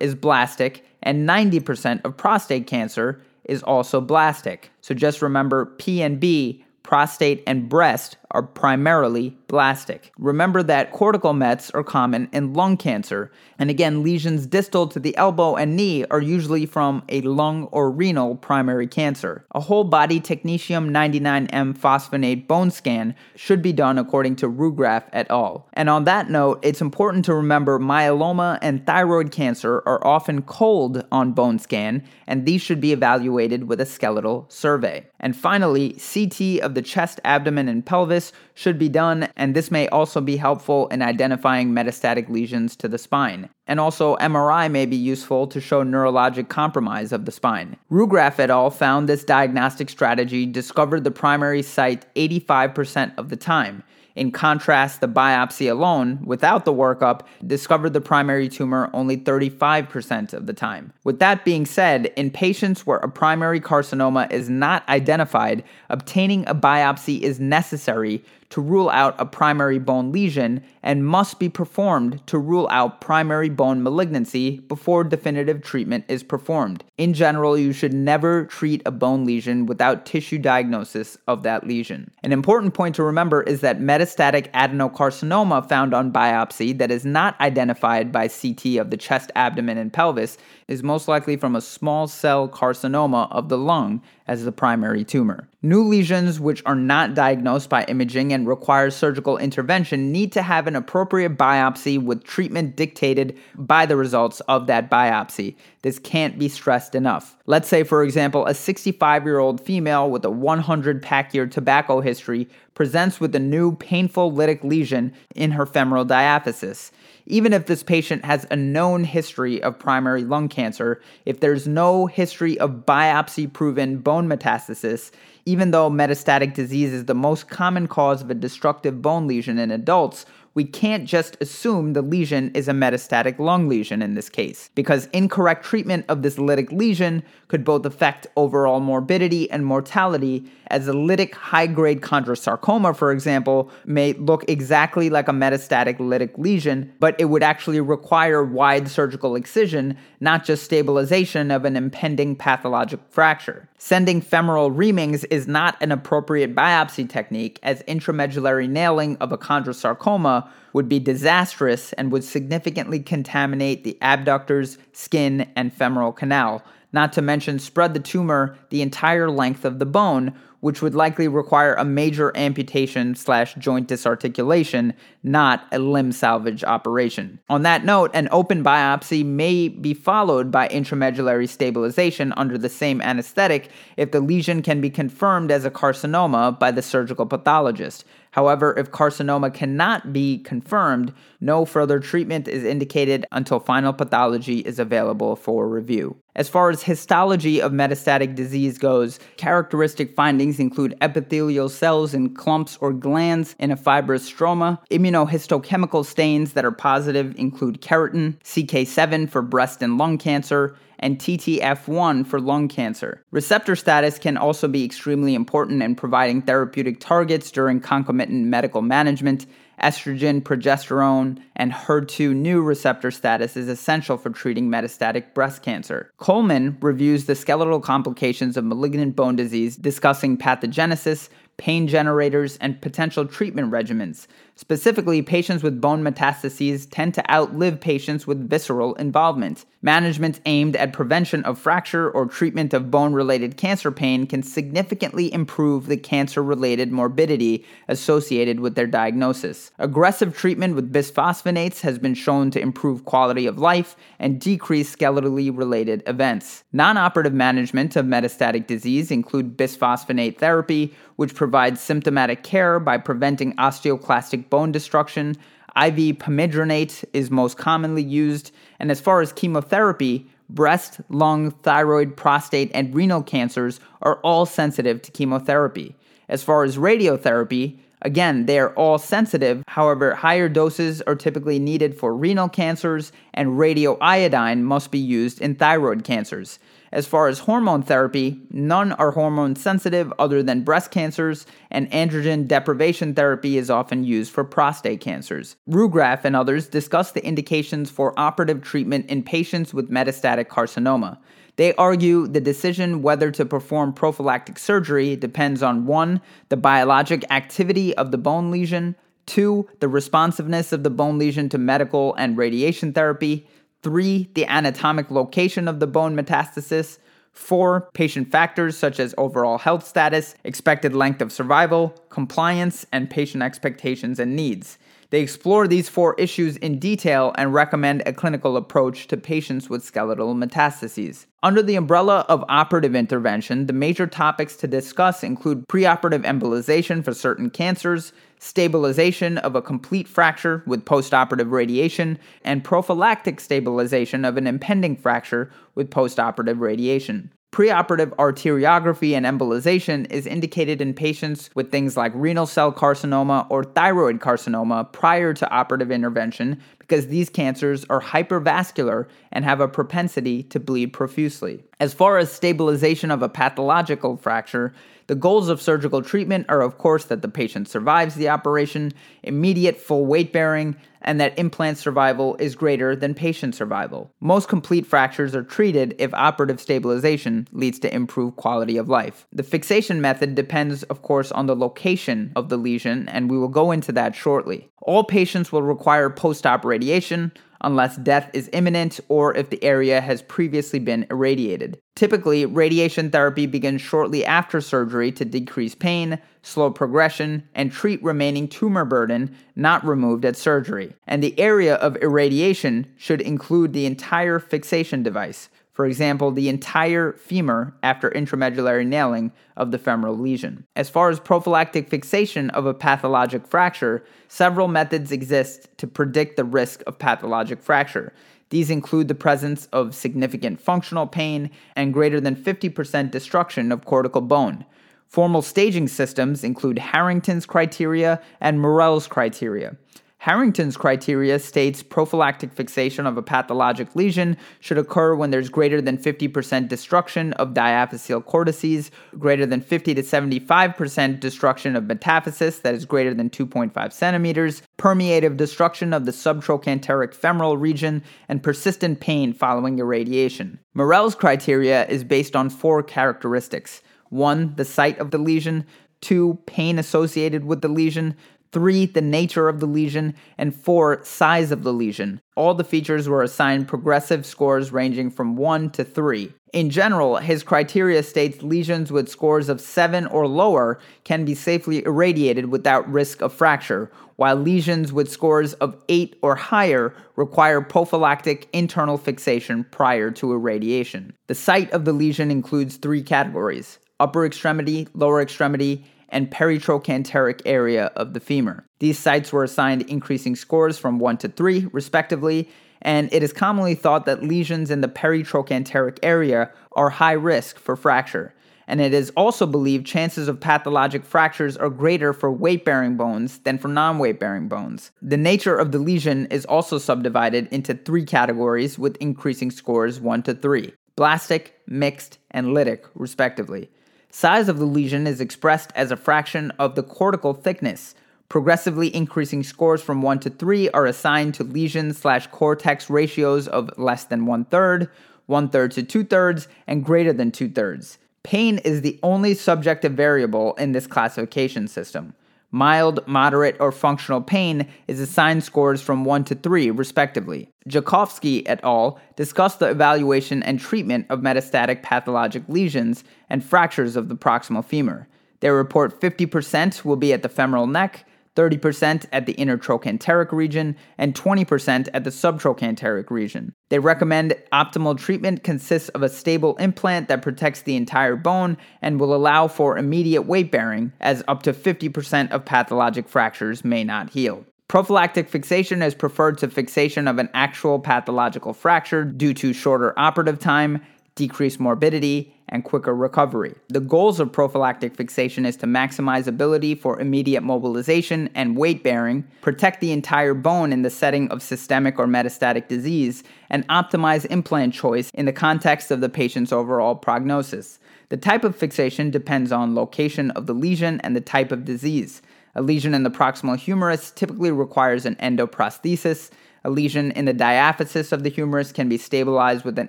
is 0.00 0.14
blastic, 0.14 0.84
and 1.04 1.28
90% 1.28 2.04
of 2.04 2.16
prostate 2.16 2.66
cancer 2.66 3.22
is 3.44 3.62
also 3.62 4.00
blastic. 4.00 4.70
So 4.80 4.94
just 4.94 5.22
remember 5.22 5.66
P 5.66 6.02
and 6.02 6.18
B, 6.18 6.64
prostate 6.84 7.42
and 7.46 7.68
breast, 7.68 8.16
are 8.34 8.42
primarily 8.42 9.30
blastic. 9.46 10.12
Remember 10.18 10.62
that 10.64 10.92
cortical 10.92 11.32
mets 11.32 11.70
are 11.70 11.84
common 11.84 12.28
in 12.32 12.52
lung 12.52 12.76
cancer, 12.76 13.30
and 13.58 13.70
again, 13.70 14.02
lesions 14.02 14.44
distal 14.46 14.88
to 14.88 14.98
the 14.98 15.16
elbow 15.16 15.54
and 15.54 15.76
knee 15.76 16.04
are 16.10 16.20
usually 16.20 16.66
from 16.66 17.04
a 17.08 17.20
lung 17.22 17.64
or 17.66 17.90
renal 17.90 18.34
primary 18.34 18.88
cancer. 18.88 19.46
A 19.54 19.60
whole 19.60 19.84
body 19.84 20.20
technetium 20.20 20.90
99M 20.90 21.78
phosphonate 21.78 22.48
bone 22.48 22.72
scan 22.72 23.14
should 23.36 23.62
be 23.62 23.72
done 23.72 23.98
according 23.98 24.34
to 24.36 24.48
Rougraff 24.48 25.04
et 25.12 25.30
al. 25.30 25.68
And 25.74 25.88
on 25.88 26.04
that 26.04 26.28
note, 26.28 26.58
it's 26.62 26.80
important 26.80 27.24
to 27.26 27.34
remember 27.34 27.78
myeloma 27.78 28.58
and 28.60 28.84
thyroid 28.84 29.30
cancer 29.30 29.82
are 29.86 30.04
often 30.04 30.42
cold 30.42 31.04
on 31.12 31.32
bone 31.32 31.60
scan, 31.60 32.02
and 32.26 32.44
these 32.44 32.62
should 32.62 32.80
be 32.80 32.92
evaluated 32.92 33.68
with 33.68 33.80
a 33.80 33.86
skeletal 33.86 34.46
survey. 34.48 35.06
And 35.24 35.34
finally, 35.34 35.94
CT 35.94 36.60
of 36.60 36.74
the 36.74 36.82
chest, 36.82 37.18
abdomen, 37.24 37.66
and 37.66 37.84
pelvis 37.84 38.30
should 38.52 38.78
be 38.78 38.90
done, 38.90 39.30
and 39.36 39.56
this 39.56 39.70
may 39.70 39.88
also 39.88 40.20
be 40.20 40.36
helpful 40.36 40.86
in 40.88 41.00
identifying 41.00 41.70
metastatic 41.70 42.28
lesions 42.28 42.76
to 42.76 42.88
the 42.88 42.98
spine. 42.98 43.48
And 43.66 43.80
also, 43.80 44.16
MRI 44.16 44.70
may 44.70 44.84
be 44.84 44.96
useful 44.96 45.46
to 45.46 45.62
show 45.62 45.82
neurologic 45.82 46.50
compromise 46.50 47.10
of 47.10 47.24
the 47.24 47.32
spine. 47.32 47.78
Rougraff 47.90 48.38
et 48.38 48.50
al. 48.50 48.68
found 48.68 49.08
this 49.08 49.24
diagnostic 49.24 49.88
strategy 49.88 50.44
discovered 50.44 51.04
the 51.04 51.10
primary 51.10 51.62
site 51.62 52.04
85% 52.14 53.16
of 53.16 53.30
the 53.30 53.36
time. 53.36 53.82
In 54.14 54.30
contrast, 54.30 55.00
the 55.00 55.08
biopsy 55.08 55.68
alone, 55.68 56.20
without 56.24 56.64
the 56.64 56.72
workup, 56.72 57.22
discovered 57.44 57.94
the 57.94 58.00
primary 58.00 58.48
tumor 58.48 58.88
only 58.92 59.16
35% 59.16 60.32
of 60.32 60.46
the 60.46 60.52
time. 60.52 60.92
With 61.02 61.18
that 61.18 61.44
being 61.44 61.66
said, 61.66 62.06
in 62.16 62.30
patients 62.30 62.86
where 62.86 62.98
a 62.98 63.08
primary 63.08 63.60
carcinoma 63.60 64.30
is 64.30 64.48
not 64.48 64.88
identified, 64.88 65.64
obtaining 65.88 66.46
a 66.46 66.54
biopsy 66.54 67.20
is 67.20 67.40
necessary 67.40 68.24
to 68.50 68.60
rule 68.60 68.90
out 68.90 69.14
a 69.18 69.26
primary 69.26 69.78
bone 69.78 70.12
lesion 70.12 70.62
and 70.82 71.06
must 71.06 71.38
be 71.38 71.48
performed 71.48 72.24
to 72.26 72.38
rule 72.38 72.68
out 72.70 73.00
primary 73.00 73.48
bone 73.48 73.82
malignancy 73.82 74.60
before 74.60 75.04
definitive 75.04 75.62
treatment 75.62 76.04
is 76.08 76.22
performed. 76.22 76.84
In 76.98 77.14
general, 77.14 77.58
you 77.58 77.72
should 77.72 77.92
never 77.94 78.44
treat 78.46 78.82
a 78.86 78.90
bone 78.90 79.24
lesion 79.24 79.66
without 79.66 80.06
tissue 80.06 80.38
diagnosis 80.38 81.16
of 81.26 81.42
that 81.42 81.66
lesion. 81.66 82.10
An 82.22 82.32
important 82.32 82.74
point 82.74 82.94
to 82.96 83.02
remember 83.02 83.42
is 83.42 83.60
that 83.60 83.80
metastatic 83.80 84.50
adenocarcinoma 84.52 85.68
found 85.68 85.94
on 85.94 86.12
biopsy 86.12 86.76
that 86.78 86.90
is 86.90 87.04
not 87.04 87.40
identified 87.40 88.12
by 88.12 88.28
CT 88.28 88.76
of 88.76 88.90
the 88.90 88.96
chest, 88.96 89.30
abdomen, 89.34 89.78
and 89.78 89.92
pelvis 89.92 90.38
is 90.68 90.82
most 90.82 91.08
likely 91.08 91.36
from 91.36 91.56
a 91.56 91.60
small 91.60 92.06
cell 92.06 92.48
carcinoma 92.48 93.28
of 93.30 93.48
the 93.48 93.58
lung 93.58 94.02
as 94.26 94.44
the 94.44 94.52
primary 94.52 95.04
tumor. 95.04 95.48
New 95.64 95.82
lesions 95.82 96.38
which 96.38 96.62
are 96.66 96.74
not 96.74 97.14
diagnosed 97.14 97.70
by 97.70 97.84
imaging 97.84 98.34
and 98.34 98.46
require 98.46 98.90
surgical 98.90 99.38
intervention 99.38 100.12
need 100.12 100.30
to 100.30 100.42
have 100.42 100.66
an 100.66 100.76
appropriate 100.76 101.38
biopsy 101.38 101.98
with 101.98 102.22
treatment 102.22 102.76
dictated 102.76 103.34
by 103.54 103.86
the 103.86 103.96
results 103.96 104.40
of 104.40 104.66
that 104.66 104.90
biopsy. 104.90 105.56
This 105.80 105.98
can't 105.98 106.38
be 106.38 106.50
stressed 106.50 106.94
enough. 106.94 107.34
Let's 107.46 107.66
say, 107.66 107.82
for 107.82 108.04
example, 108.04 108.44
a 108.44 108.52
65 108.52 109.24
year 109.24 109.38
old 109.38 109.58
female 109.58 110.10
with 110.10 110.26
a 110.26 110.30
100 110.30 111.00
pack 111.00 111.32
year 111.32 111.46
tobacco 111.46 112.02
history 112.02 112.46
presents 112.74 113.18
with 113.18 113.34
a 113.34 113.40
new 113.40 113.74
painful 113.76 114.30
lytic 114.30 114.64
lesion 114.64 115.14
in 115.34 115.52
her 115.52 115.64
femoral 115.64 116.04
diaphysis 116.04 116.90
even 117.26 117.52
if 117.52 117.66
this 117.66 117.82
patient 117.82 118.24
has 118.24 118.46
a 118.50 118.56
known 118.56 119.04
history 119.04 119.62
of 119.62 119.78
primary 119.78 120.24
lung 120.24 120.48
cancer, 120.48 121.00
if 121.24 121.40
there's 121.40 121.66
no 121.66 122.06
history 122.06 122.58
of 122.58 122.84
biopsy 122.86 123.50
proven 123.50 123.98
bone 123.98 124.28
metastasis, 124.28 125.10
even 125.46 125.70
though 125.70 125.90
metastatic 125.90 126.54
disease 126.54 126.92
is 126.92 127.06
the 127.06 127.14
most 127.14 127.48
common 127.48 127.86
cause 127.86 128.22
of 128.22 128.30
a 128.30 128.34
destructive 128.34 129.00
bone 129.00 129.26
lesion 129.26 129.58
in 129.58 129.70
adults, 129.70 130.26
we 130.54 130.64
can't 130.64 131.04
just 131.04 131.36
assume 131.40 131.92
the 131.92 132.02
lesion 132.02 132.50
is 132.54 132.68
a 132.68 132.72
metastatic 132.72 133.38
lung 133.38 133.68
lesion 133.68 134.00
in 134.00 134.14
this 134.14 134.28
case, 134.28 134.70
because 134.74 135.06
incorrect 135.12 135.64
treatment 135.64 136.04
of 136.08 136.22
this 136.22 136.36
lytic 136.36 136.70
lesion 136.72 137.22
could 137.48 137.64
both 137.64 137.84
affect 137.84 138.26
overall 138.36 138.80
morbidity 138.80 139.50
and 139.50 139.66
mortality, 139.66 140.44
as 140.68 140.88
a 140.88 140.92
lytic 140.92 141.34
high 141.34 141.66
grade 141.66 142.00
chondrosarcoma, 142.00 142.96
for 142.96 143.12
example, 143.12 143.70
may 143.84 144.12
look 144.14 144.44
exactly 144.48 145.10
like 145.10 145.28
a 145.28 145.32
metastatic 145.32 145.98
lytic 145.98 146.36
lesion, 146.38 146.92
but 147.00 147.14
it 147.20 147.26
would 147.26 147.42
actually 147.42 147.80
require 147.80 148.42
wide 148.42 148.88
surgical 148.88 149.36
excision, 149.36 149.96
not 150.20 150.44
just 150.44 150.64
stabilization 150.64 151.50
of 151.50 151.64
an 151.64 151.76
impending 151.76 152.34
pathologic 152.34 153.00
fracture. 153.10 153.68
Sending 153.86 154.22
femoral 154.22 154.70
reamings 154.70 155.26
is 155.30 155.46
not 155.46 155.76
an 155.82 155.92
appropriate 155.92 156.54
biopsy 156.54 157.06
technique, 157.06 157.58
as 157.62 157.82
intramedullary 157.82 158.66
nailing 158.66 159.18
of 159.18 159.30
a 159.30 159.36
chondrosarcoma 159.36 160.48
would 160.72 160.88
be 160.88 160.98
disastrous 160.98 161.92
and 161.92 162.10
would 162.10 162.24
significantly 162.24 162.98
contaminate 162.98 163.84
the 163.84 163.98
abductors, 164.00 164.78
skin, 164.94 165.46
and 165.54 165.70
femoral 165.70 166.12
canal, 166.12 166.62
not 166.94 167.12
to 167.12 167.20
mention 167.20 167.58
spread 167.58 167.92
the 167.92 168.00
tumor 168.00 168.56
the 168.70 168.80
entire 168.80 169.28
length 169.28 169.64
of 169.64 169.78
the 169.78 169.84
bone, 169.84 170.32
which 170.60 170.80
would 170.80 170.94
likely 170.94 171.28
require 171.28 171.74
a 171.74 171.84
major 171.84 172.34
amputation 172.34 173.14
slash 173.14 173.54
joint 173.56 173.86
disarticulation, 173.86 174.94
not 175.22 175.66
a 175.72 175.78
limb 175.78 176.10
salvage 176.10 176.64
operation. 176.64 177.38
On 177.50 177.60
that 177.64 177.84
note, 177.84 178.10
an 178.14 178.28
open 178.32 178.64
biopsy 178.64 179.22
may 179.22 179.68
be 179.68 179.92
followed 179.92 180.50
by 180.50 180.68
intramedullary 180.68 181.46
stabilization 181.46 182.32
under 182.38 182.56
the 182.56 182.70
same 182.70 183.02
anesthetic 183.02 183.68
if 183.98 184.12
the 184.12 184.20
lesion 184.20 184.62
can 184.62 184.80
be 184.80 184.88
confirmed 184.88 185.50
as 185.50 185.66
a 185.66 185.70
carcinoma 185.70 186.58
by 186.58 186.70
the 186.70 186.80
surgical 186.80 187.26
pathologist. 187.26 188.04
However, 188.30 188.74
if 188.78 188.90
carcinoma 188.90 189.52
cannot 189.52 190.14
be 190.14 190.38
confirmed, 190.38 191.12
no 191.42 191.66
further 191.66 192.00
treatment 192.00 192.48
is 192.48 192.64
indicated 192.64 193.26
until 193.32 193.60
final 193.60 193.92
pathology 193.92 194.60
is 194.60 194.78
available 194.78 195.36
for 195.36 195.68
review. 195.68 196.16
As 196.36 196.48
far 196.48 196.70
as 196.70 196.82
histology 196.82 197.60
of 197.60 197.70
metastatic 197.70 198.34
disease 198.34 198.76
goes, 198.76 199.20
characteristic 199.36 200.16
findings 200.16 200.58
include 200.58 200.96
epithelial 201.00 201.68
cells 201.68 202.12
in 202.12 202.34
clumps 202.34 202.76
or 202.80 202.92
glands 202.92 203.54
in 203.60 203.70
a 203.70 203.76
fibrous 203.76 204.28
stroma. 204.28 204.78
Immunohistochemical 204.90 206.04
stains 206.04 206.54
that 206.54 206.64
are 206.64 206.72
positive 206.72 207.38
include 207.38 207.80
keratin, 207.80 208.36
CK7 208.42 209.30
for 209.30 209.42
breast 209.42 209.80
and 209.80 209.96
lung 209.96 210.18
cancer, 210.18 210.76
and 210.98 211.18
TTF1 211.18 212.26
for 212.26 212.40
lung 212.40 212.66
cancer. 212.66 213.22
Receptor 213.30 213.76
status 213.76 214.18
can 214.18 214.36
also 214.36 214.66
be 214.66 214.84
extremely 214.84 215.34
important 215.34 215.82
in 215.82 215.94
providing 215.94 216.42
therapeutic 216.42 216.98
targets 216.98 217.50
during 217.50 217.80
concomitant 217.80 218.46
medical 218.46 218.82
management. 218.82 219.46
Estrogen, 219.82 220.40
progesterone, 220.42 221.42
and 221.56 221.72
HER2 221.72 222.34
neu 222.34 222.62
receptor 222.62 223.10
status 223.10 223.56
is 223.56 223.68
essential 223.68 224.16
for 224.16 224.30
treating 224.30 224.68
metastatic 224.68 225.34
breast 225.34 225.62
cancer. 225.62 226.10
Coleman 226.16 226.76
reviews 226.80 227.26
the 227.26 227.34
skeletal 227.34 227.80
complications 227.80 228.56
of 228.56 228.64
malignant 228.64 229.16
bone 229.16 229.36
disease, 229.36 229.76
discussing 229.76 230.36
pathogenesis, 230.36 231.28
pain 231.56 231.86
generators, 231.86 232.56
and 232.58 232.80
potential 232.80 233.26
treatment 233.26 233.70
regimens. 233.70 234.26
Specifically, 234.56 235.20
patients 235.20 235.64
with 235.64 235.80
bone 235.80 236.04
metastases 236.04 236.86
tend 236.88 237.12
to 237.14 237.30
outlive 237.30 237.80
patients 237.80 238.26
with 238.26 238.48
visceral 238.48 238.94
involvement. 238.94 239.64
Management 239.82 240.40
aimed 240.46 240.76
at 240.76 240.92
prevention 240.92 241.44
of 241.44 241.58
fracture 241.58 242.08
or 242.08 242.24
treatment 242.24 242.72
of 242.72 242.90
bone 242.90 243.12
related 243.12 243.56
cancer 243.56 243.90
pain 243.90 244.26
can 244.26 244.42
significantly 244.42 245.30
improve 245.32 245.86
the 245.86 245.96
cancer 245.96 246.42
related 246.42 246.92
morbidity 246.92 247.66
associated 247.88 248.60
with 248.60 248.76
their 248.76 248.86
diagnosis. 248.86 249.72
Aggressive 249.78 250.36
treatment 250.36 250.74
with 250.74 250.92
bisphosphonates 250.92 251.80
has 251.80 251.98
been 251.98 252.14
shown 252.14 252.50
to 252.50 252.60
improve 252.60 253.04
quality 253.04 253.46
of 253.46 253.58
life 253.58 253.96
and 254.18 254.40
decrease 254.40 254.94
skeletally 254.94 255.54
related 255.54 256.02
events. 256.06 256.62
Non 256.72 256.96
operative 256.96 257.34
management 257.34 257.96
of 257.96 258.06
metastatic 258.06 258.66
disease 258.66 259.10
include 259.10 259.56
bisphosphonate 259.56 260.38
therapy, 260.38 260.94
which 261.16 261.34
provides 261.34 261.80
symptomatic 261.80 262.42
care 262.42 262.80
by 262.80 262.96
preventing 262.96 263.54
osteoclastic 263.56 264.43
bone 264.50 264.72
destruction. 264.72 265.36
IV 265.76 266.18
pamidronate 266.18 267.04
is 267.12 267.30
most 267.30 267.58
commonly 267.58 268.02
used. 268.02 268.52
And 268.78 268.90
as 268.90 269.00
far 269.00 269.20
as 269.20 269.32
chemotherapy, 269.32 270.26
breast, 270.48 271.00
lung, 271.08 271.50
thyroid, 271.50 272.16
prostate, 272.16 272.70
and 272.74 272.94
renal 272.94 273.22
cancers 273.22 273.80
are 274.02 274.16
all 274.16 274.46
sensitive 274.46 275.02
to 275.02 275.10
chemotherapy. 275.10 275.94
As 276.28 276.42
far 276.42 276.64
as 276.64 276.76
radiotherapy, 276.76 277.78
again, 278.02 278.46
they 278.46 278.58
are 278.58 278.74
all 278.74 278.98
sensitive. 278.98 279.62
However, 279.66 280.14
higher 280.14 280.48
doses 280.48 281.02
are 281.02 281.16
typically 281.16 281.58
needed 281.58 281.96
for 281.96 282.14
renal 282.14 282.48
cancers, 282.48 283.12
and 283.32 283.50
radioiodine 283.50 284.60
must 284.62 284.90
be 284.90 284.98
used 284.98 285.40
in 285.40 285.54
thyroid 285.54 286.04
cancers. 286.04 286.58
As 286.94 287.08
far 287.08 287.26
as 287.26 287.40
hormone 287.40 287.82
therapy, 287.82 288.40
none 288.50 288.92
are 288.92 289.10
hormone 289.10 289.56
sensitive 289.56 290.12
other 290.16 290.44
than 290.44 290.62
breast 290.62 290.92
cancers, 290.92 291.44
and 291.72 291.90
androgen 291.90 292.46
deprivation 292.46 293.14
therapy 293.14 293.58
is 293.58 293.68
often 293.68 294.04
used 294.04 294.30
for 294.32 294.44
prostate 294.44 295.00
cancers. 295.00 295.56
Rougraff 295.68 296.24
and 296.24 296.36
others 296.36 296.68
discuss 296.68 297.10
the 297.10 297.24
indications 297.26 297.90
for 297.90 298.14
operative 298.16 298.62
treatment 298.62 299.06
in 299.06 299.24
patients 299.24 299.74
with 299.74 299.90
metastatic 299.90 300.46
carcinoma. 300.46 301.18
They 301.56 301.74
argue 301.74 302.26
the 302.26 302.40
decision 302.40 303.02
whether 303.02 303.30
to 303.30 303.44
perform 303.44 303.92
prophylactic 303.92 304.58
surgery 304.58 305.14
depends 305.14 305.62
on 305.62 305.86
1. 305.86 306.20
the 306.48 306.56
biologic 306.56 307.24
activity 307.30 307.96
of 307.96 308.10
the 308.10 308.18
bone 308.18 308.50
lesion, 308.50 308.96
2. 309.26 309.68
the 309.80 309.88
responsiveness 309.88 310.72
of 310.72 310.82
the 310.82 310.90
bone 310.90 311.18
lesion 311.18 311.48
to 311.50 311.58
medical 311.58 312.14
and 312.16 312.36
radiation 312.36 312.92
therapy, 312.92 313.46
3. 313.82 314.30
the 314.34 314.46
anatomic 314.46 315.10
location 315.10 315.68
of 315.68 315.78
the 315.78 315.86
bone 315.86 316.16
metastasis, 316.16 316.98
4. 317.32 317.88
patient 317.94 318.30
factors 318.30 318.76
such 318.76 318.98
as 318.98 319.14
overall 319.16 319.58
health 319.58 319.86
status, 319.86 320.34
expected 320.42 320.94
length 320.94 321.22
of 321.22 321.32
survival, 321.32 321.94
compliance, 322.08 322.84
and 322.90 323.10
patient 323.10 323.42
expectations 323.42 324.18
and 324.18 324.34
needs. 324.34 324.78
They 325.14 325.20
explore 325.20 325.68
these 325.68 325.88
four 325.88 326.16
issues 326.18 326.56
in 326.56 326.80
detail 326.80 327.32
and 327.38 327.54
recommend 327.54 328.02
a 328.04 328.12
clinical 328.12 328.56
approach 328.56 329.06
to 329.06 329.16
patients 329.16 329.70
with 329.70 329.84
skeletal 329.84 330.34
metastases. 330.34 331.26
Under 331.40 331.62
the 331.62 331.76
umbrella 331.76 332.26
of 332.28 332.44
operative 332.48 332.96
intervention, 332.96 333.66
the 333.66 333.72
major 333.72 334.08
topics 334.08 334.56
to 334.56 334.66
discuss 334.66 335.22
include 335.22 335.68
preoperative 335.68 336.24
embolization 336.24 337.04
for 337.04 337.14
certain 337.14 337.48
cancers, 337.48 338.12
stabilization 338.40 339.38
of 339.38 339.54
a 339.54 339.62
complete 339.62 340.08
fracture 340.08 340.64
with 340.66 340.84
postoperative 340.84 341.52
radiation, 341.52 342.18
and 342.42 342.64
prophylactic 342.64 343.38
stabilization 343.38 344.24
of 344.24 344.36
an 344.36 344.48
impending 344.48 344.96
fracture 344.96 345.48
with 345.76 345.90
postoperative 345.90 346.58
radiation. 346.58 347.30
Preoperative 347.54 348.08
arteriography 348.16 349.12
and 349.12 349.24
embolization 349.24 350.10
is 350.10 350.26
indicated 350.26 350.80
in 350.80 350.92
patients 350.92 351.50
with 351.54 351.70
things 351.70 351.96
like 351.96 352.10
renal 352.12 352.46
cell 352.46 352.72
carcinoma 352.72 353.46
or 353.48 353.62
thyroid 353.62 354.18
carcinoma 354.18 354.90
prior 354.90 355.32
to 355.32 355.48
operative 355.50 355.92
intervention 355.92 356.60
because 356.86 357.06
these 357.06 357.30
cancers 357.30 357.86
are 357.88 358.00
hypervascular 358.00 359.06
and 359.32 359.44
have 359.44 359.60
a 359.60 359.68
propensity 359.68 360.42
to 360.42 360.60
bleed 360.60 360.92
profusely. 360.92 361.64
As 361.80 361.94
far 361.94 362.18
as 362.18 362.30
stabilization 362.30 363.10
of 363.10 363.22
a 363.22 363.28
pathological 363.28 364.16
fracture, 364.16 364.74
the 365.06 365.14
goals 365.14 365.48
of 365.48 365.60
surgical 365.60 366.02
treatment 366.02 366.46
are, 366.48 366.62
of 366.62 366.78
course, 366.78 367.04
that 367.06 367.20
the 367.20 367.28
patient 367.28 367.68
survives 367.68 368.14
the 368.14 368.28
operation, 368.28 368.92
immediate 369.22 369.78
full 369.78 370.06
weight 370.06 370.32
bearing, 370.32 370.76
and 371.02 371.20
that 371.20 371.38
implant 371.38 371.76
survival 371.76 372.36
is 372.36 372.54
greater 372.54 372.96
than 372.96 373.12
patient 373.12 373.54
survival. 373.54 374.10
Most 374.20 374.48
complete 374.48 374.86
fractures 374.86 375.34
are 375.34 375.42
treated 375.42 375.94
if 375.98 376.14
operative 376.14 376.60
stabilization 376.60 377.46
leads 377.52 377.78
to 377.80 377.94
improved 377.94 378.36
quality 378.36 378.78
of 378.78 378.88
life. 378.88 379.26
The 379.30 379.42
fixation 379.42 380.00
method 380.00 380.34
depends, 380.34 380.82
of 380.84 381.02
course, 381.02 381.30
on 381.30 381.46
the 381.46 381.56
location 381.56 382.32
of 382.34 382.48
the 382.48 382.56
lesion, 382.56 383.06
and 383.10 383.30
we 383.30 383.36
will 383.36 383.48
go 383.48 383.70
into 383.70 383.92
that 383.92 384.14
shortly. 384.14 384.70
All 384.84 385.02
patients 385.02 385.50
will 385.50 385.62
require 385.62 386.10
post 386.10 386.46
op 386.46 386.64
radiation, 386.64 387.32
unless 387.62 387.96
death 387.96 388.30
is 388.34 388.50
imminent 388.52 389.00
or 389.08 389.34
if 389.34 389.48
the 389.48 389.62
area 389.64 390.02
has 390.02 390.20
previously 390.20 390.78
been 390.78 391.06
irradiated. 391.10 391.78
Typically, 391.96 392.44
radiation 392.44 393.10
therapy 393.10 393.46
begins 393.46 393.80
shortly 393.80 394.24
after 394.24 394.60
surgery 394.60 395.10
to 395.12 395.24
decrease 395.24 395.74
pain, 395.74 396.18
slow 396.42 396.70
progression, 396.70 397.48
and 397.54 397.72
treat 397.72 398.02
remaining 398.02 398.46
tumor 398.46 398.84
burden 398.84 399.34
not 399.56 399.84
removed 399.86 400.26
at 400.26 400.36
surgery. 400.36 400.94
And 401.06 401.22
the 401.22 401.38
area 401.40 401.76
of 401.76 401.96
irradiation 401.96 402.86
should 402.96 403.22
include 403.22 403.72
the 403.72 403.86
entire 403.86 404.38
fixation 404.38 405.02
device, 405.02 405.48
for 405.74 405.86
example, 405.86 406.30
the 406.30 406.48
entire 406.48 407.12
femur 407.14 407.74
after 407.82 408.08
intramedullary 408.10 408.86
nailing 408.86 409.32
of 409.56 409.72
the 409.72 409.78
femoral 409.78 410.16
lesion. 410.16 410.64
As 410.76 410.88
far 410.88 411.10
as 411.10 411.18
prophylactic 411.18 411.90
fixation 411.90 412.48
of 412.50 412.64
a 412.64 412.72
pathologic 412.72 413.44
fracture, 413.44 414.04
several 414.28 414.68
methods 414.68 415.10
exist 415.10 415.68
to 415.78 415.88
predict 415.88 416.36
the 416.36 416.44
risk 416.44 416.84
of 416.86 417.00
pathologic 417.00 417.60
fracture. 417.60 418.12
These 418.50 418.70
include 418.70 419.08
the 419.08 419.16
presence 419.16 419.66
of 419.72 419.96
significant 419.96 420.60
functional 420.60 421.08
pain 421.08 421.50
and 421.74 421.92
greater 421.92 422.20
than 422.20 422.36
50% 422.36 423.10
destruction 423.10 423.72
of 423.72 423.84
cortical 423.84 424.20
bone. 424.20 424.64
Formal 425.08 425.42
staging 425.42 425.88
systems 425.88 426.44
include 426.44 426.78
Harrington's 426.78 427.46
criteria 427.46 428.22
and 428.40 428.60
Mirels' 428.60 429.08
criteria. 429.08 429.76
Harrington's 430.24 430.78
criteria 430.78 431.38
states 431.38 431.82
prophylactic 431.82 432.50
fixation 432.50 433.06
of 433.06 433.18
a 433.18 433.22
pathologic 433.22 433.94
lesion 433.94 434.38
should 434.58 434.78
occur 434.78 435.14
when 435.14 435.30
there's 435.30 435.50
greater 435.50 435.82
than 435.82 435.98
50% 435.98 436.66
destruction 436.66 437.34
of 437.34 437.52
diaphyseal 437.52 438.24
cortices, 438.24 438.90
greater 439.18 439.44
than 439.44 439.60
50 439.60 439.92
to 439.96 440.02
75% 440.02 441.20
destruction 441.20 441.76
of 441.76 441.84
metaphysis 441.84 442.60
that 442.60 442.74
is 442.74 442.86
greater 442.86 443.12
than 443.12 443.28
2.5 443.28 443.92
centimeters, 443.92 444.62
permeative 444.78 445.36
destruction 445.36 445.92
of 445.92 446.06
the 446.06 446.12
subtrochanteric 446.12 447.12
femoral 447.12 447.58
region, 447.58 448.02
and 448.26 448.42
persistent 448.42 449.00
pain 449.00 449.34
following 449.34 449.78
irradiation. 449.78 450.58
Mirels' 450.74 451.14
criteria 451.14 451.86
is 451.88 452.02
based 452.02 452.34
on 452.34 452.48
four 452.48 452.82
characteristics. 452.82 453.82
One, 454.08 454.54
the 454.56 454.64
site 454.64 454.98
of 454.98 455.10
the 455.10 455.18
lesion. 455.18 455.66
Two, 456.00 456.38
pain 456.44 456.78
associated 456.78 457.44
with 457.44 457.62
the 457.62 457.68
lesion 457.68 458.14
three, 458.54 458.86
the 458.86 459.02
nature 459.02 459.48
of 459.48 459.60
the 459.60 459.66
lesion, 459.66 460.14
and 460.38 460.54
four, 460.54 461.04
size 461.04 461.50
of 461.50 461.64
the 461.64 461.72
lesion. 461.72 462.20
All 462.36 462.54
the 462.54 462.64
features 462.64 463.08
were 463.08 463.22
assigned 463.22 463.68
progressive 463.68 464.24
scores 464.24 464.72
ranging 464.72 465.10
from 465.10 465.36
1 465.36 465.70
to 465.70 465.84
3. 465.84 466.32
In 466.52 466.70
general, 466.70 467.16
his 467.16 467.42
criteria 467.42 468.04
states 468.04 468.42
lesions 468.42 468.92
with 468.92 469.08
scores 469.08 469.48
of 469.48 469.60
7 469.60 470.06
or 470.06 470.28
lower 470.28 470.78
can 471.02 471.24
be 471.24 471.34
safely 471.34 471.84
irradiated 471.84 472.46
without 472.46 472.90
risk 472.90 473.20
of 473.20 473.32
fracture, 473.32 473.90
while 474.16 474.36
lesions 474.36 474.92
with 474.92 475.10
scores 475.10 475.54
of 475.54 475.76
8 475.88 476.16
or 476.22 476.36
higher 476.36 476.94
require 477.16 477.60
prophylactic 477.60 478.48
internal 478.52 478.96
fixation 478.96 479.64
prior 479.72 480.12
to 480.12 480.32
irradiation. 480.32 481.12
The 481.26 481.34
site 481.34 481.72
of 481.72 481.84
the 481.84 481.92
lesion 481.92 482.30
includes 482.30 482.76
three 482.76 483.02
categories 483.02 483.80
upper 484.00 484.26
extremity, 484.26 484.86
lower 484.94 485.20
extremity, 485.20 485.84
and 486.08 486.30
peritrochanteric 486.30 487.40
area 487.44 487.86
of 487.96 488.14
the 488.14 488.20
femur. 488.20 488.64
These 488.78 488.98
sites 488.98 489.32
were 489.32 489.44
assigned 489.44 489.82
increasing 489.82 490.36
scores 490.36 490.78
from 490.78 490.98
1 490.98 491.18
to 491.18 491.28
3, 491.28 491.68
respectively, 491.72 492.48
and 492.82 493.12
it 493.12 493.22
is 493.22 493.32
commonly 493.32 493.74
thought 493.74 494.06
that 494.06 494.22
lesions 494.22 494.70
in 494.70 494.80
the 494.80 494.88
peritrochanteric 494.88 495.98
area 496.02 496.50
are 496.72 496.90
high 496.90 497.12
risk 497.12 497.58
for 497.58 497.76
fracture. 497.76 498.34
And 498.66 498.80
it 498.80 498.94
is 498.94 499.12
also 499.16 499.46
believed 499.46 499.86
chances 499.86 500.28
of 500.28 500.40
pathologic 500.40 501.04
fractures 501.04 501.56
are 501.56 501.68
greater 501.68 502.12
for 502.12 502.32
weight 502.32 502.64
bearing 502.64 502.96
bones 502.96 503.38
than 503.40 503.58
for 503.58 503.68
non 503.68 503.98
weight 503.98 504.18
bearing 504.18 504.48
bones. 504.48 504.90
The 505.02 505.16
nature 505.16 505.56
of 505.56 505.72
the 505.72 505.78
lesion 505.78 506.26
is 506.26 506.46
also 506.46 506.78
subdivided 506.78 507.48
into 507.48 507.74
three 507.74 508.04
categories 508.04 508.78
with 508.78 508.96
increasing 508.96 509.50
scores 509.50 510.00
1 510.00 510.22
to 510.24 510.34
3 510.34 510.72
blastic, 510.96 511.58
mixed, 511.66 512.18
and 512.30 512.48
lytic, 512.48 512.84
respectively. 512.94 513.68
Size 514.16 514.48
of 514.48 514.60
the 514.60 514.64
lesion 514.64 515.08
is 515.08 515.20
expressed 515.20 515.72
as 515.74 515.90
a 515.90 515.96
fraction 515.96 516.52
of 516.52 516.76
the 516.76 516.84
cortical 516.84 517.34
thickness. 517.34 517.96
Progressively 518.28 518.94
increasing 518.94 519.42
scores 519.42 519.82
from 519.82 520.02
1 520.02 520.20
to 520.20 520.30
3 520.30 520.70
are 520.70 520.86
assigned 520.86 521.34
to 521.34 521.42
lesion 521.42 521.92
slash 521.92 522.28
cortex 522.28 522.88
ratios 522.88 523.48
of 523.48 523.76
less 523.76 524.04
than 524.04 524.24
one 524.24 524.44
third, 524.44 524.88
one 525.26 525.48
third 525.48 525.72
to 525.72 525.82
two 525.82 526.04
thirds, 526.04 526.46
and 526.68 526.84
greater 526.84 527.12
than 527.12 527.32
two 527.32 527.48
thirds. 527.48 527.98
Pain 528.22 528.58
is 528.58 528.82
the 528.82 529.00
only 529.02 529.34
subjective 529.34 529.94
variable 529.94 530.54
in 530.54 530.70
this 530.70 530.86
classification 530.86 531.66
system. 531.66 532.14
Mild, 532.54 533.00
moderate, 533.08 533.56
or 533.58 533.72
functional 533.72 534.20
pain 534.20 534.68
is 534.86 535.00
assigned 535.00 535.42
scores 535.42 535.82
from 535.82 536.04
1 536.04 536.22
to 536.22 536.36
3, 536.36 536.70
respectively. 536.70 537.50
Jacofsky 537.68 538.44
et 538.46 538.60
al. 538.62 539.00
discussed 539.16 539.58
the 539.58 539.68
evaluation 539.68 540.40
and 540.44 540.60
treatment 540.60 541.04
of 541.10 541.18
metastatic 541.18 541.82
pathologic 541.82 542.44
lesions 542.46 543.02
and 543.28 543.44
fractures 543.44 543.96
of 543.96 544.08
the 544.08 544.14
proximal 544.14 544.64
femur. 544.64 545.08
They 545.40 545.50
report 545.50 546.00
50% 546.00 546.84
will 546.84 546.94
be 546.94 547.12
at 547.12 547.24
the 547.24 547.28
femoral 547.28 547.66
neck, 547.66 548.06
30% 548.36 549.06
at 549.12 549.26
the 549.26 549.34
intertrochanteric 549.34 550.32
region, 550.32 550.76
and 550.98 551.14
20% 551.14 551.88
at 551.94 552.04
the 552.04 552.10
subtrochanteric 552.10 553.10
region. 553.10 553.52
They 553.70 553.78
recommend 553.78 554.36
optimal 554.52 554.98
treatment 554.98 555.44
consists 555.44 555.88
of 555.90 556.02
a 556.02 556.08
stable 556.08 556.56
implant 556.56 557.08
that 557.08 557.22
protects 557.22 557.62
the 557.62 557.76
entire 557.76 558.16
bone 558.16 558.56
and 558.82 558.98
will 558.98 559.14
allow 559.14 559.48
for 559.48 559.78
immediate 559.78 560.22
weight 560.22 560.50
bearing, 560.50 560.92
as 561.00 561.22
up 561.28 561.42
to 561.44 561.52
50% 561.52 562.30
of 562.30 562.44
pathologic 562.44 563.08
fractures 563.08 563.64
may 563.64 563.84
not 563.84 564.10
heal. 564.10 564.44
Prophylactic 564.66 565.28
fixation 565.28 565.82
is 565.82 565.94
preferred 565.94 566.38
to 566.38 566.48
fixation 566.48 567.06
of 567.06 567.18
an 567.18 567.28
actual 567.34 567.78
pathological 567.78 568.54
fracture 568.54 569.04
due 569.04 569.34
to 569.34 569.52
shorter 569.52 569.96
operative 569.98 570.38
time, 570.38 570.80
decreased 571.16 571.60
morbidity, 571.60 572.34
and 572.48 572.64
quicker 572.64 572.94
recovery. 572.94 573.54
The 573.68 573.80
goals 573.80 574.20
of 574.20 574.32
prophylactic 574.32 574.94
fixation 574.94 575.46
is 575.46 575.56
to 575.56 575.66
maximize 575.66 576.26
ability 576.26 576.74
for 576.74 577.00
immediate 577.00 577.42
mobilization 577.42 578.28
and 578.34 578.56
weight 578.56 578.82
bearing, 578.82 579.26
protect 579.40 579.80
the 579.80 579.92
entire 579.92 580.34
bone 580.34 580.72
in 580.72 580.82
the 580.82 580.90
setting 580.90 581.28
of 581.30 581.42
systemic 581.42 581.98
or 581.98 582.06
metastatic 582.06 582.68
disease, 582.68 583.24
and 583.48 583.66
optimize 583.68 584.26
implant 584.26 584.74
choice 584.74 585.10
in 585.14 585.24
the 585.24 585.32
context 585.32 585.90
of 585.90 586.00
the 586.00 586.08
patient's 586.08 586.52
overall 586.52 586.94
prognosis. 586.94 587.78
The 588.10 588.16
type 588.16 588.44
of 588.44 588.54
fixation 588.54 589.10
depends 589.10 589.50
on 589.50 589.74
location 589.74 590.30
of 590.32 590.46
the 590.46 590.54
lesion 590.54 591.00
and 591.00 591.16
the 591.16 591.20
type 591.20 591.50
of 591.50 591.64
disease. 591.64 592.22
A 592.54 592.62
lesion 592.62 592.94
in 592.94 593.02
the 593.02 593.10
proximal 593.10 593.56
humerus 593.56 594.12
typically 594.12 594.52
requires 594.52 595.06
an 595.06 595.16
endoprosthesis. 595.16 596.30
A 596.64 596.70
lesion 596.70 597.10
in 597.10 597.26
the 597.26 597.34
diaphysis 597.34 598.10
of 598.10 598.22
the 598.22 598.30
humerus 598.30 598.72
can 598.72 598.88
be 598.88 598.96
stabilized 598.96 599.64
with 599.64 599.78
an 599.78 599.88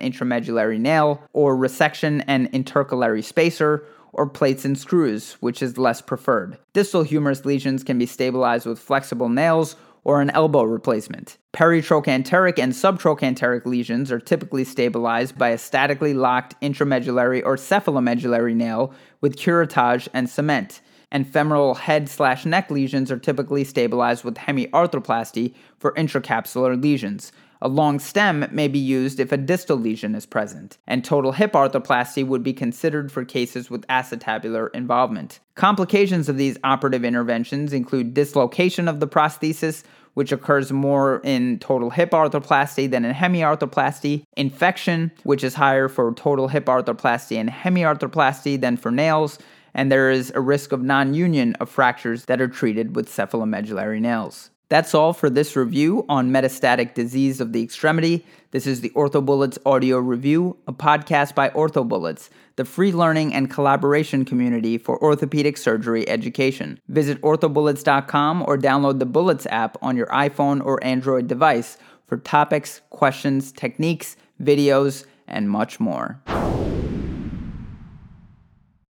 intramedullary 0.00 0.78
nail, 0.78 1.22
or 1.32 1.56
resection 1.56 2.22
and 2.26 2.52
intercalary 2.52 3.24
spacer, 3.24 3.86
or 4.12 4.26
plates 4.28 4.64
and 4.64 4.78
screws, 4.78 5.34
which 5.40 5.62
is 5.62 5.78
less 5.78 6.02
preferred. 6.02 6.58
Distal 6.74 7.02
humerus 7.02 7.44
lesions 7.44 7.82
can 7.82 7.98
be 7.98 8.06
stabilized 8.06 8.66
with 8.66 8.78
flexible 8.78 9.28
nails 9.28 9.76
or 10.04 10.20
an 10.20 10.30
elbow 10.30 10.62
replacement. 10.62 11.36
Peritrochanteric 11.52 12.58
and 12.58 12.72
subtrochanteric 12.72 13.66
lesions 13.66 14.12
are 14.12 14.20
typically 14.20 14.62
stabilized 14.62 15.36
by 15.36 15.48
a 15.48 15.58
statically 15.58 16.14
locked 16.14 16.60
intramedullary 16.60 17.42
or 17.44 17.56
cephalomedullary 17.56 18.54
nail 18.54 18.94
with 19.20 19.36
curettage 19.36 20.06
and 20.14 20.30
cement 20.30 20.80
and 21.10 21.30
femoral 21.30 21.74
head 21.74 22.08
slash 22.08 22.44
neck 22.44 22.70
lesions 22.70 23.10
are 23.10 23.18
typically 23.18 23.64
stabilized 23.64 24.24
with 24.24 24.34
hemiarthroplasty 24.34 25.54
for 25.78 25.92
intracapsular 25.92 26.80
lesions. 26.80 27.32
A 27.62 27.68
long 27.68 27.98
stem 27.98 28.46
may 28.50 28.68
be 28.68 28.78
used 28.78 29.18
if 29.18 29.32
a 29.32 29.38
distal 29.38 29.78
lesion 29.78 30.14
is 30.14 30.26
present, 30.26 30.76
and 30.86 31.02
total 31.02 31.32
hip 31.32 31.52
arthroplasty 31.52 32.26
would 32.26 32.42
be 32.42 32.52
considered 32.52 33.10
for 33.10 33.24
cases 33.24 33.70
with 33.70 33.86
acetabular 33.86 34.68
involvement. 34.74 35.40
Complications 35.54 36.28
of 36.28 36.36
these 36.36 36.58
operative 36.64 37.02
interventions 37.04 37.72
include 37.72 38.12
dislocation 38.12 38.88
of 38.88 39.00
the 39.00 39.08
prosthesis, 39.08 39.84
which 40.12 40.32
occurs 40.32 40.70
more 40.70 41.20
in 41.24 41.58
total 41.58 41.90
hip 41.90 42.10
arthroplasty 42.10 42.90
than 42.90 43.04
in 43.04 43.14
hemiarthroplasty, 43.14 44.24
infection, 44.36 45.10
which 45.24 45.42
is 45.42 45.54
higher 45.54 45.88
for 45.88 46.12
total 46.12 46.48
hip 46.48 46.66
arthroplasty 46.66 47.38
and 47.38 47.48
hemiarthroplasty 47.50 48.60
than 48.60 48.76
for 48.76 48.90
nails, 48.90 49.38
and 49.76 49.92
there 49.92 50.10
is 50.10 50.32
a 50.34 50.40
risk 50.40 50.72
of 50.72 50.82
non 50.82 51.14
union 51.14 51.54
of 51.60 51.70
fractures 51.70 52.24
that 52.24 52.40
are 52.40 52.48
treated 52.48 52.96
with 52.96 53.08
cephalomedullary 53.08 54.00
nails. 54.00 54.50
That's 54.68 54.94
all 54.94 55.12
for 55.12 55.30
this 55.30 55.54
review 55.54 56.04
on 56.08 56.32
metastatic 56.32 56.94
disease 56.94 57.40
of 57.40 57.52
the 57.52 57.62
extremity. 57.62 58.26
This 58.50 58.66
is 58.66 58.80
the 58.80 58.90
OrthoBullets 58.90 59.58
audio 59.64 59.98
review, 59.98 60.56
a 60.66 60.72
podcast 60.72 61.36
by 61.36 61.50
OrthoBullets, 61.50 62.30
the 62.56 62.64
free 62.64 62.90
learning 62.90 63.32
and 63.32 63.48
collaboration 63.48 64.24
community 64.24 64.76
for 64.76 65.00
orthopedic 65.00 65.56
surgery 65.56 66.08
education. 66.08 66.80
Visit 66.88 67.20
orthobullets.com 67.20 68.42
or 68.48 68.58
download 68.58 68.98
the 68.98 69.06
Bullets 69.06 69.46
app 69.50 69.76
on 69.82 69.96
your 69.96 70.08
iPhone 70.08 70.64
or 70.64 70.82
Android 70.82 71.28
device 71.28 71.76
for 72.06 72.16
topics, 72.16 72.80
questions, 72.90 73.52
techniques, 73.52 74.16
videos, 74.42 75.04
and 75.28 75.48
much 75.48 75.78
more. 75.78 76.20